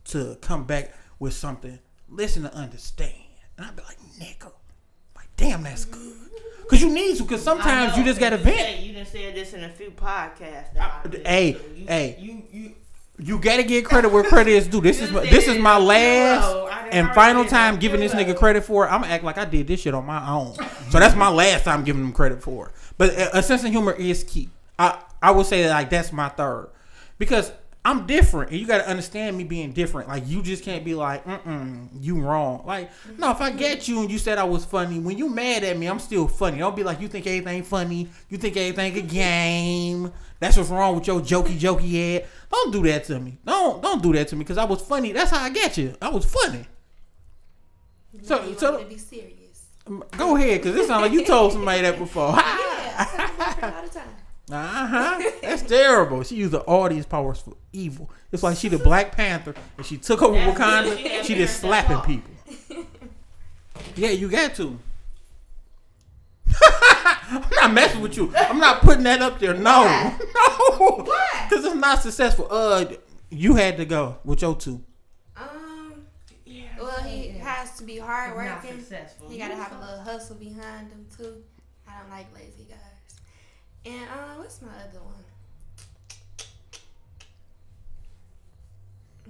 [0.05, 1.80] to come back with something.
[2.10, 3.14] Listen to understand.
[3.58, 4.51] And I be like, nigga.
[5.16, 6.16] Like, damn, that's good.
[6.70, 8.58] Cause you need to, cause sometimes I you just gotta vent.
[8.58, 10.74] said- You done said this in a few podcasts.
[10.74, 11.60] that I uh, hey, to.
[11.80, 12.16] You- hey.
[12.20, 12.76] you you.
[13.20, 14.80] You gotta get credit where credit is due.
[14.80, 18.13] This is my, this is my last No, I didn't and final time giving this
[18.13, 18.89] nigga credit for it.
[18.89, 20.53] I'm gonna act like I did this shit on my own.
[20.89, 22.74] So that's my last time giving him credit for it.
[22.97, 24.49] But a, a sense of humor is key.
[24.78, 26.70] I I would say that like that's my third
[27.18, 27.51] because
[27.84, 30.09] I'm different and you gotta understand me being different.
[30.09, 32.63] Like you just can't be like, mm, you wrong.
[32.68, 35.63] Like no, if I get you and you said I was funny, when you mad
[35.63, 36.57] at me, I'm still funny.
[36.59, 38.09] Don't be like you think everything funny.
[38.30, 40.11] You think everything a game.
[40.39, 42.28] That's what's wrong with your jokey jokey head.
[42.51, 43.37] Don't do that to me.
[43.45, 45.11] Don't don't do that to me because I was funny.
[45.11, 45.95] That's how I get you.
[46.01, 46.65] I was funny.
[48.23, 49.33] So- you so- to be serious.
[50.17, 52.35] Go ahead, because it sounds like you told somebody that before.
[52.97, 54.07] Yeah, I tell my boyfriend all the time.
[54.51, 55.31] Uh huh.
[55.41, 56.23] That's terrible.
[56.23, 58.09] She used the audience powers for evil.
[58.31, 61.23] It's like she the Black Panther and she took over That's Wakanda.
[61.23, 62.85] She just slapping people.
[63.95, 64.79] Yeah, you got to.
[67.30, 68.34] I'm not messing with you.
[68.36, 69.53] I'm not putting that up there.
[69.53, 71.47] No, no, Why?
[71.49, 72.47] because it's not successful.
[72.49, 72.86] Uh,
[73.30, 74.82] you had to go with your two.
[75.36, 76.05] Um,
[76.45, 78.80] Yeah, well, he has to be not hardworking.
[78.80, 79.30] successful.
[79.30, 81.43] He gotta have a little hustle behind him too.
[81.88, 82.78] I don't like lazy guys.
[83.86, 85.13] And uh, what's my other one?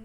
[0.00, 0.04] Mm,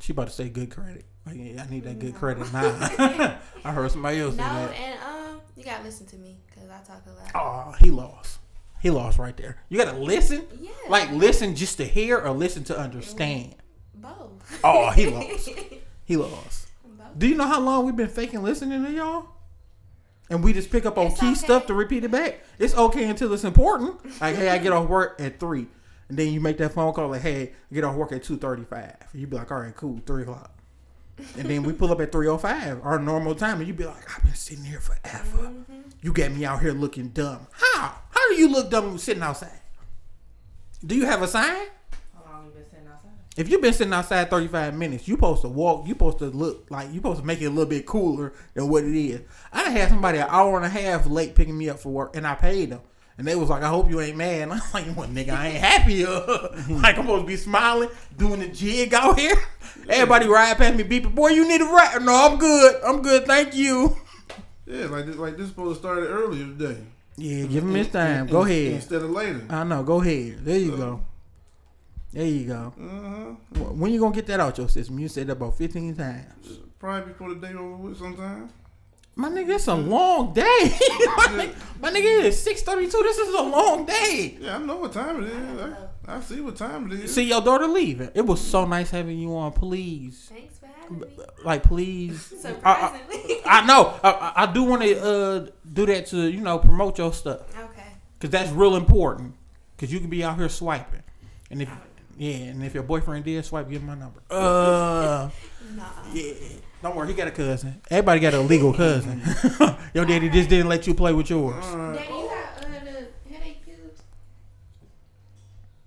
[0.00, 1.04] She about to say good credit.
[1.26, 3.38] Like, yeah, I need that good credit now.
[3.64, 4.72] I heard somebody else no, say that.
[4.74, 5.21] and um,
[5.56, 7.30] you gotta listen to me because I talk a lot.
[7.34, 8.38] Oh, he lost.
[8.80, 9.58] He lost right there.
[9.68, 10.44] You gotta listen.
[10.60, 13.54] Yeah, Like listen just to hear or listen to understand.
[13.94, 14.60] both.
[14.64, 15.48] Oh, he lost.
[16.04, 16.66] He lost.
[16.84, 17.16] Both.
[17.16, 19.28] Do you know how long we've been faking listening to y'all?
[20.28, 21.34] And we just pick up on It's key okay.
[21.36, 22.40] stuff to repeat it back.
[22.58, 24.04] It's okay until it's important.
[24.20, 25.68] Like, hey, I get off work at three,
[26.08, 28.36] and then you make that phone call like, hey, I get off work at two
[28.36, 28.96] thirty-five.
[29.14, 30.51] You be like, all right, cool, three o'clock.
[31.38, 33.84] And then we pull up at three o five, our normal time, and you'd be
[33.84, 35.38] like, I've been sitting here forever.
[35.38, 35.80] Mm-hmm.
[36.02, 37.46] You got me out here looking dumb.
[37.52, 37.94] How?
[38.10, 39.60] How do you look dumb sitting outside?
[40.84, 41.68] Do you have a sign?
[42.14, 43.10] How long have you been sitting outside?
[43.36, 46.66] If you've been sitting outside 35 minutes, you supposed to walk, you supposed to look
[46.70, 49.20] like you supposed to make it a little bit cooler than what it is.
[49.52, 52.16] I done had somebody an hour and a half late picking me up for work
[52.16, 52.80] and I paid them.
[53.18, 54.42] And they was like, I hope you ain't mad.
[54.42, 56.06] And I'm like, well, nigga, I ain't happy.
[56.74, 59.36] like, I'm supposed to be smiling, doing the jig out here.
[59.88, 62.02] Everybody ride past me, beeping, boy, you need a ride.
[62.02, 62.82] No, I'm good.
[62.84, 63.26] I'm good.
[63.26, 63.96] Thank you.
[64.66, 66.78] Yeah, like this, like this supposed to start earlier today.
[67.16, 68.26] Yeah, give him his time.
[68.26, 68.72] Go ahead.
[68.72, 69.44] Instead of later.
[69.50, 69.82] I know.
[69.82, 70.44] Go ahead.
[70.44, 71.00] There you go.
[72.12, 72.72] There you go.
[72.78, 73.64] Uh-huh.
[73.72, 74.98] When you gonna get that out your system?
[74.98, 76.58] You said that about 15 times.
[76.78, 78.50] Probably before the day over with sometime.
[79.14, 80.42] My nigga, it's a long day.
[80.42, 83.02] my, nigga, my nigga, it's six thirty two.
[83.02, 84.38] This is a long day.
[84.40, 85.60] Yeah, I know what time it is.
[85.60, 87.14] I, I see what time it is.
[87.14, 88.10] See your daughter leaving.
[88.14, 89.52] It was so nice having you on.
[89.52, 91.06] Please, Thanks for having me.
[91.44, 92.32] like, please.
[92.38, 93.36] I, Surprisingly.
[93.44, 93.98] I, I know.
[94.02, 97.40] I- I, I do want to uh, do that to you know promote your stuff
[97.58, 97.88] okay.
[98.18, 99.34] because that's real important.
[99.76, 101.02] Because you can be out here swiping,
[101.50, 101.68] and if
[102.16, 104.20] yeah, and if your boyfriend did swipe, give him my number.
[104.30, 105.28] Uh,
[105.76, 105.84] Nah.
[106.12, 106.34] yeah.
[106.82, 107.80] Don't worry, he got a cousin.
[107.90, 109.22] Everybody got a legal cousin.
[109.94, 111.64] your daddy just didn't let you play with yours.
[111.64, 114.02] Daddy, you got uh, the headache pills?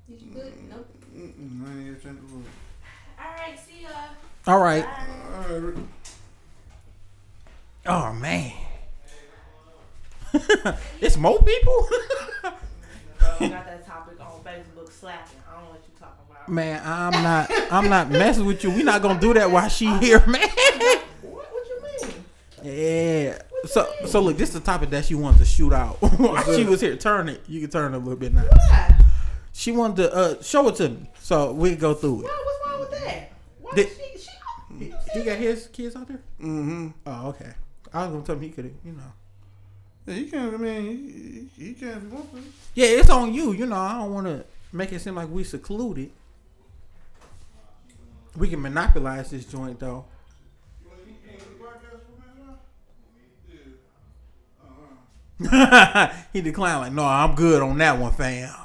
[0.08, 0.70] Did you put?
[0.70, 0.88] Nope.
[1.14, 2.46] mm-mm, I ain't get a chance to look.
[3.20, 3.92] All right, see y'all.
[4.48, 4.86] All right.
[4.86, 5.50] Bye.
[5.50, 5.78] All right.
[7.88, 8.54] Oh man.
[11.02, 11.90] it's more people.
[13.40, 15.40] Got that topic on Facebook slapping.
[15.50, 16.50] I don't know what you talking about.
[16.50, 17.52] man, I'm not.
[17.72, 18.72] I'm not messing with you.
[18.72, 20.42] We're not gonna do that while she here, man.
[21.22, 21.48] What?
[21.52, 22.24] What you mean?
[22.64, 23.40] yeah.
[23.66, 26.64] So so look, this is the topic that she wanted to shoot out while she
[26.64, 26.96] was here.
[26.96, 27.42] Turn it.
[27.48, 28.44] You can turn it a little bit now.
[28.44, 28.96] Why?
[29.54, 32.24] She wanted to uh, show it to me, so we can go through it.
[32.26, 32.44] Why?
[32.46, 33.32] What's wrong with that?
[33.62, 34.20] Why Did- she?
[34.20, 34.30] She.
[34.78, 36.20] He You said got his kids out there.
[36.42, 36.90] Mm-hmm.
[37.06, 37.52] Oh, okay.
[37.94, 39.14] I was gonna tell him he could, you know.
[40.06, 40.54] Yeah, he can.
[40.54, 42.44] I mean, he, he, can if he wants to.
[42.76, 43.54] Yeah, it's on you.
[43.54, 46.12] You know, I don't want to make it seem like we secluded.
[48.38, 50.06] We can monopolize this joint though.
[56.32, 58.56] he declined like, no, I'm good on that one, fam.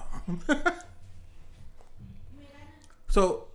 [3.09, 3.49] so,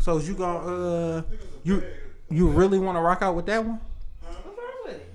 [0.00, 1.22] so you gonna uh,
[1.62, 1.84] you
[2.30, 3.78] you really want to rock out with that one?
[4.20, 5.14] what's wrong with it?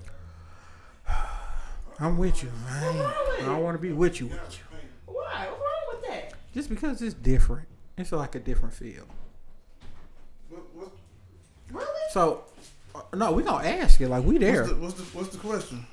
[2.00, 2.50] I'm with you.
[2.68, 2.98] I, ain't-
[3.42, 4.78] I don't want to be with you, with you.
[5.06, 5.46] Why?
[5.46, 5.60] What's wrong
[6.00, 6.32] with that?
[6.54, 7.68] Just because it's different.
[7.98, 9.04] It's like a different feel.
[11.70, 11.86] Really?
[12.12, 12.42] So,
[12.94, 14.64] uh, no, we gonna ask it like we there.
[14.64, 15.86] What's the, what's the what's the question?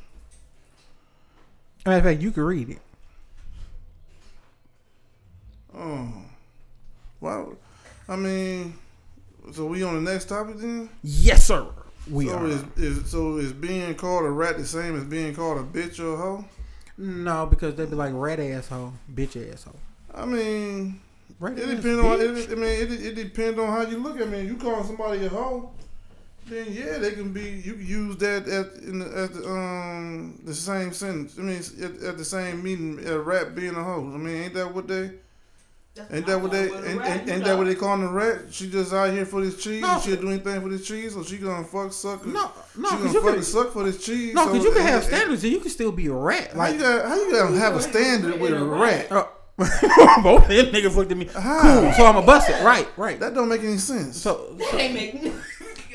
[1.85, 2.79] Matter of fact, you can read it.
[5.77, 6.11] Oh,
[7.21, 7.55] well,
[8.09, 8.73] I mean,
[9.53, 10.89] so we on the next topic then?
[11.03, 11.67] Yes, sir.
[12.09, 12.47] We so are.
[12.47, 15.99] is, is so is being called a rat the same as being called a bitch
[15.99, 16.45] or a hoe?
[16.97, 19.75] No, because they'd be like rat asshole, bitch asshole.
[20.13, 20.99] I mean,
[21.39, 22.21] Rat it depends on.
[22.21, 24.41] It, I mean, it, it depends on how you look at me.
[24.41, 25.69] You call somebody a hoe,
[26.47, 27.61] then yeah, they can be.
[27.63, 31.37] You can use that at in the, at the um the same sentence.
[31.37, 34.11] I mean, at, at the same meaning, a rat being a hoe.
[34.13, 35.11] I mean, ain't that what they?
[35.97, 36.67] That's Ain't that what they?
[36.69, 37.47] fault with Ain't, rat, ain't, you ain't know.
[37.49, 38.39] that what they calling a rat?
[38.51, 39.81] She just out here for this cheese.
[39.81, 39.99] No.
[39.99, 42.25] She'll do anything for this cheese, so she gonna fuck suck.
[42.25, 44.33] No, no, she 'cause gonna you fuck can- suck for this cheese.
[44.33, 46.51] No, so because you can it- have standards and you can still be a rat.
[46.53, 47.05] How Like, you got?
[47.07, 49.11] How you gonna have a standard with a rat?
[49.11, 49.25] uh,
[50.21, 51.25] both of them niggas looked at me.
[51.33, 51.61] How?
[51.81, 52.63] Cool, so I'm a bust it.
[52.63, 53.19] Right, right.
[53.19, 54.15] That don't make any sense.
[54.21, 55.33] So, That ain't making.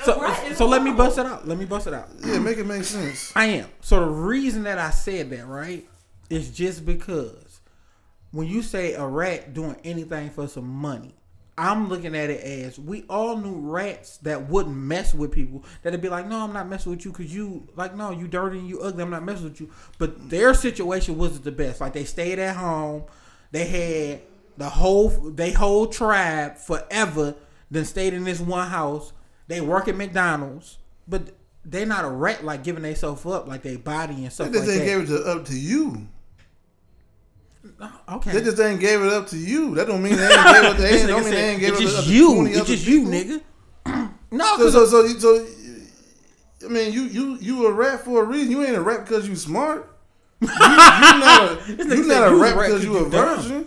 [0.05, 1.47] so, Right, so let me bust it out.
[1.47, 2.09] Let me bust it out.
[2.25, 3.31] yeah, make it make sense.
[3.37, 3.67] I am.
[3.81, 5.87] So the reason that I said that, right,
[6.29, 7.37] is just because
[8.33, 11.15] when you say a rat doing anything for some money,
[11.57, 15.65] I'm looking at it as we all knew rats that wouldn't mess with people.
[15.83, 18.59] That'd be like, no, I'm not messing with you because you like, no, you dirty
[18.59, 19.03] and you ugly.
[19.03, 19.71] I'm not messing with you.
[19.99, 21.81] But their situation wasn't the best.
[21.81, 23.05] Like they stayed at home.
[23.51, 24.23] They had
[24.57, 27.35] the whole they whole tribe forever.
[27.71, 29.13] Then stayed in this one house.
[29.47, 33.77] They work at McDonald's, but they're not a rat like giving themselves up like they
[33.77, 34.85] body and stuff like ain't that.
[34.85, 36.09] gave it to, up to you.
[38.23, 38.33] Okay.
[38.39, 39.75] They just ain't gave it up to you.
[39.75, 40.77] That don't mean they ain't gave it.
[40.79, 42.35] They This ain't, don't mean they ain't gave it's it just up to you.
[42.35, 43.41] 20 It's other just you, nigga.
[44.31, 45.47] no, So 'cause so so so.
[46.65, 48.51] I mean, you you you a rat for a reason.
[48.51, 49.89] You ain't a rat because you smart.
[50.41, 52.97] You, you not a, you not a you was rat a rat because 'cause you
[52.99, 53.67] a virgin.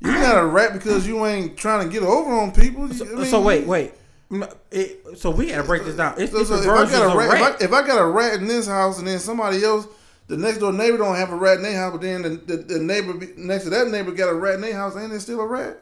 [0.00, 2.88] You not a rat because you ain't trying to get over on people.
[2.92, 3.94] so, I mean, so wait, wait.
[4.72, 6.14] It, so we gotta break this down.
[6.18, 7.40] It's So, so different if I got a rat, rat.
[7.60, 9.86] If, I, if I got a rat in this house and then somebody else,
[10.28, 12.56] the next door neighbor don't have a rat in their house, but then the, the,
[12.56, 15.20] the neighbor be, next to that neighbor got a rat in their house, ain't it
[15.20, 15.78] still a rat?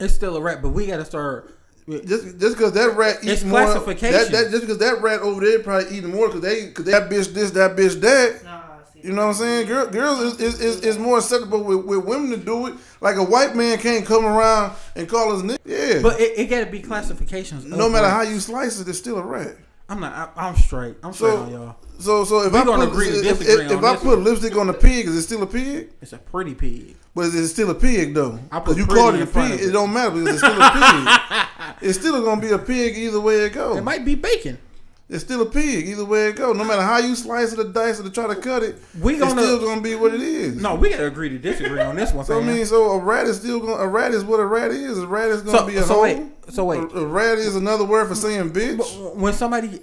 [0.00, 1.56] it's still a rat, but we gotta start.
[1.88, 4.32] Just just because that rat eats It's more, that, classification.
[4.32, 7.32] that just because that rat over there probably eating more because they because that bitch
[7.34, 8.42] this that bitch that.
[8.42, 8.62] Nah,
[8.94, 9.66] You know what I'm saying?
[9.66, 12.74] Girl, girls is, is, is, is more acceptable with, with women to do it.
[13.02, 15.58] Like a white man can't come around and call us nigga.
[15.66, 16.00] Yeah.
[16.00, 17.66] But it, it gotta be classifications.
[17.66, 18.14] no matter rats.
[18.14, 19.54] how you slice it, it's still a rat.
[19.88, 20.32] I'm not.
[20.34, 20.96] I, I'm straight.
[21.02, 21.76] I'm straight So- on y'all.
[21.98, 24.02] So so if We I put agree to if, disagree if, if on I this
[24.02, 24.24] put one.
[24.24, 25.90] lipstick on a pig, is it still a pig?
[26.02, 26.96] It's a pretty pig.
[27.14, 28.38] But is it still a pig though?
[28.50, 29.68] I put you pretty called it in a front pig, of it.
[29.70, 31.46] it don't matter because it's still a pig.
[31.88, 33.76] it's still gonna be a pig either way it goes.
[33.78, 34.58] It might be bacon.
[35.06, 36.56] It's still a pig either way it goes.
[36.56, 39.12] No matter how you slice it or dice it or try to cut it, We
[39.14, 40.56] it's gonna- still gonna be what it is.
[40.56, 42.24] No, we gotta agree to disagree on this one.
[42.24, 42.54] So I fam.
[42.56, 43.76] mean, so a rat is still going.
[43.76, 44.98] to A rat is what a rat is.
[44.98, 46.80] A rat is going to So- be a so wait, so wait.
[46.80, 49.14] A, a rat is another word for saying bitch.
[49.14, 49.68] when somebody,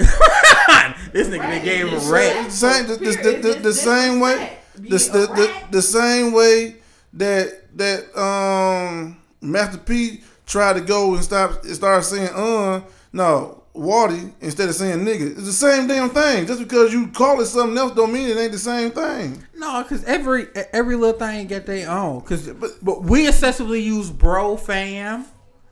[1.11, 2.45] this nigga they gave him a rat.
[2.45, 6.77] The same, the, the, the, the, the same way, the, the, the, the same way
[7.13, 12.81] that that um Master P tried to go and stop and start saying uh
[13.13, 15.31] no Wardy instead of saying nigga.
[15.31, 16.45] It's the same damn thing.
[16.45, 19.41] Just because you call it something else don't mean it ain't the same thing.
[19.55, 22.19] No, because every every little thing get their own.
[22.19, 25.25] Because but, but we excessively use bro fam,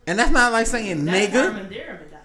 [0.07, 1.53] and that's not like saying that's nigga.
[1.53, 2.17] Herman Dierman, though.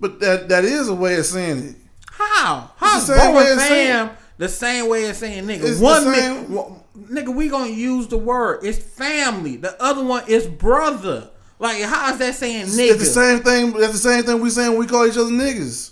[0.00, 1.76] But that that is a way of saying it.
[2.18, 2.70] How?
[2.76, 5.64] How's the same way and as saying- fam the same way as saying nigga?
[5.64, 8.60] It's one mi- nigga, we gonna use the word.
[8.64, 9.56] It's family.
[9.56, 11.28] The other one is brother.
[11.58, 12.90] Like how is that saying nigga?
[12.92, 13.72] It's the same thing.
[13.72, 15.90] That's the same thing we saying when we call each other niggas.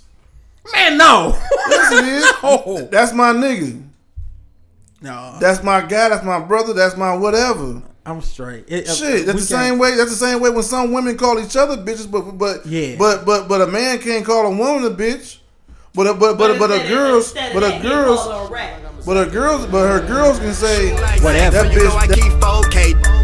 [0.73, 1.37] Man, no.
[1.69, 2.25] Yes, it is.
[2.43, 2.89] No.
[2.91, 3.83] That's my nigga.
[5.01, 6.09] no, That's my guy.
[6.09, 6.73] That's my brother.
[6.73, 7.83] That's my whatever.
[8.05, 8.65] I'm straight.
[8.69, 9.95] It- uh, Shit, that's the same way.
[9.97, 12.97] That's the same way when some women call each other bitches, but but Yeah.
[12.97, 15.39] but but but a man can't call a woman a bitch.
[15.95, 19.31] But a, but but but a girls but that, a girls called her but a
[19.31, 21.65] girls but her girls can say Whatever.
[21.65, 23.22] that You know I keep 4K.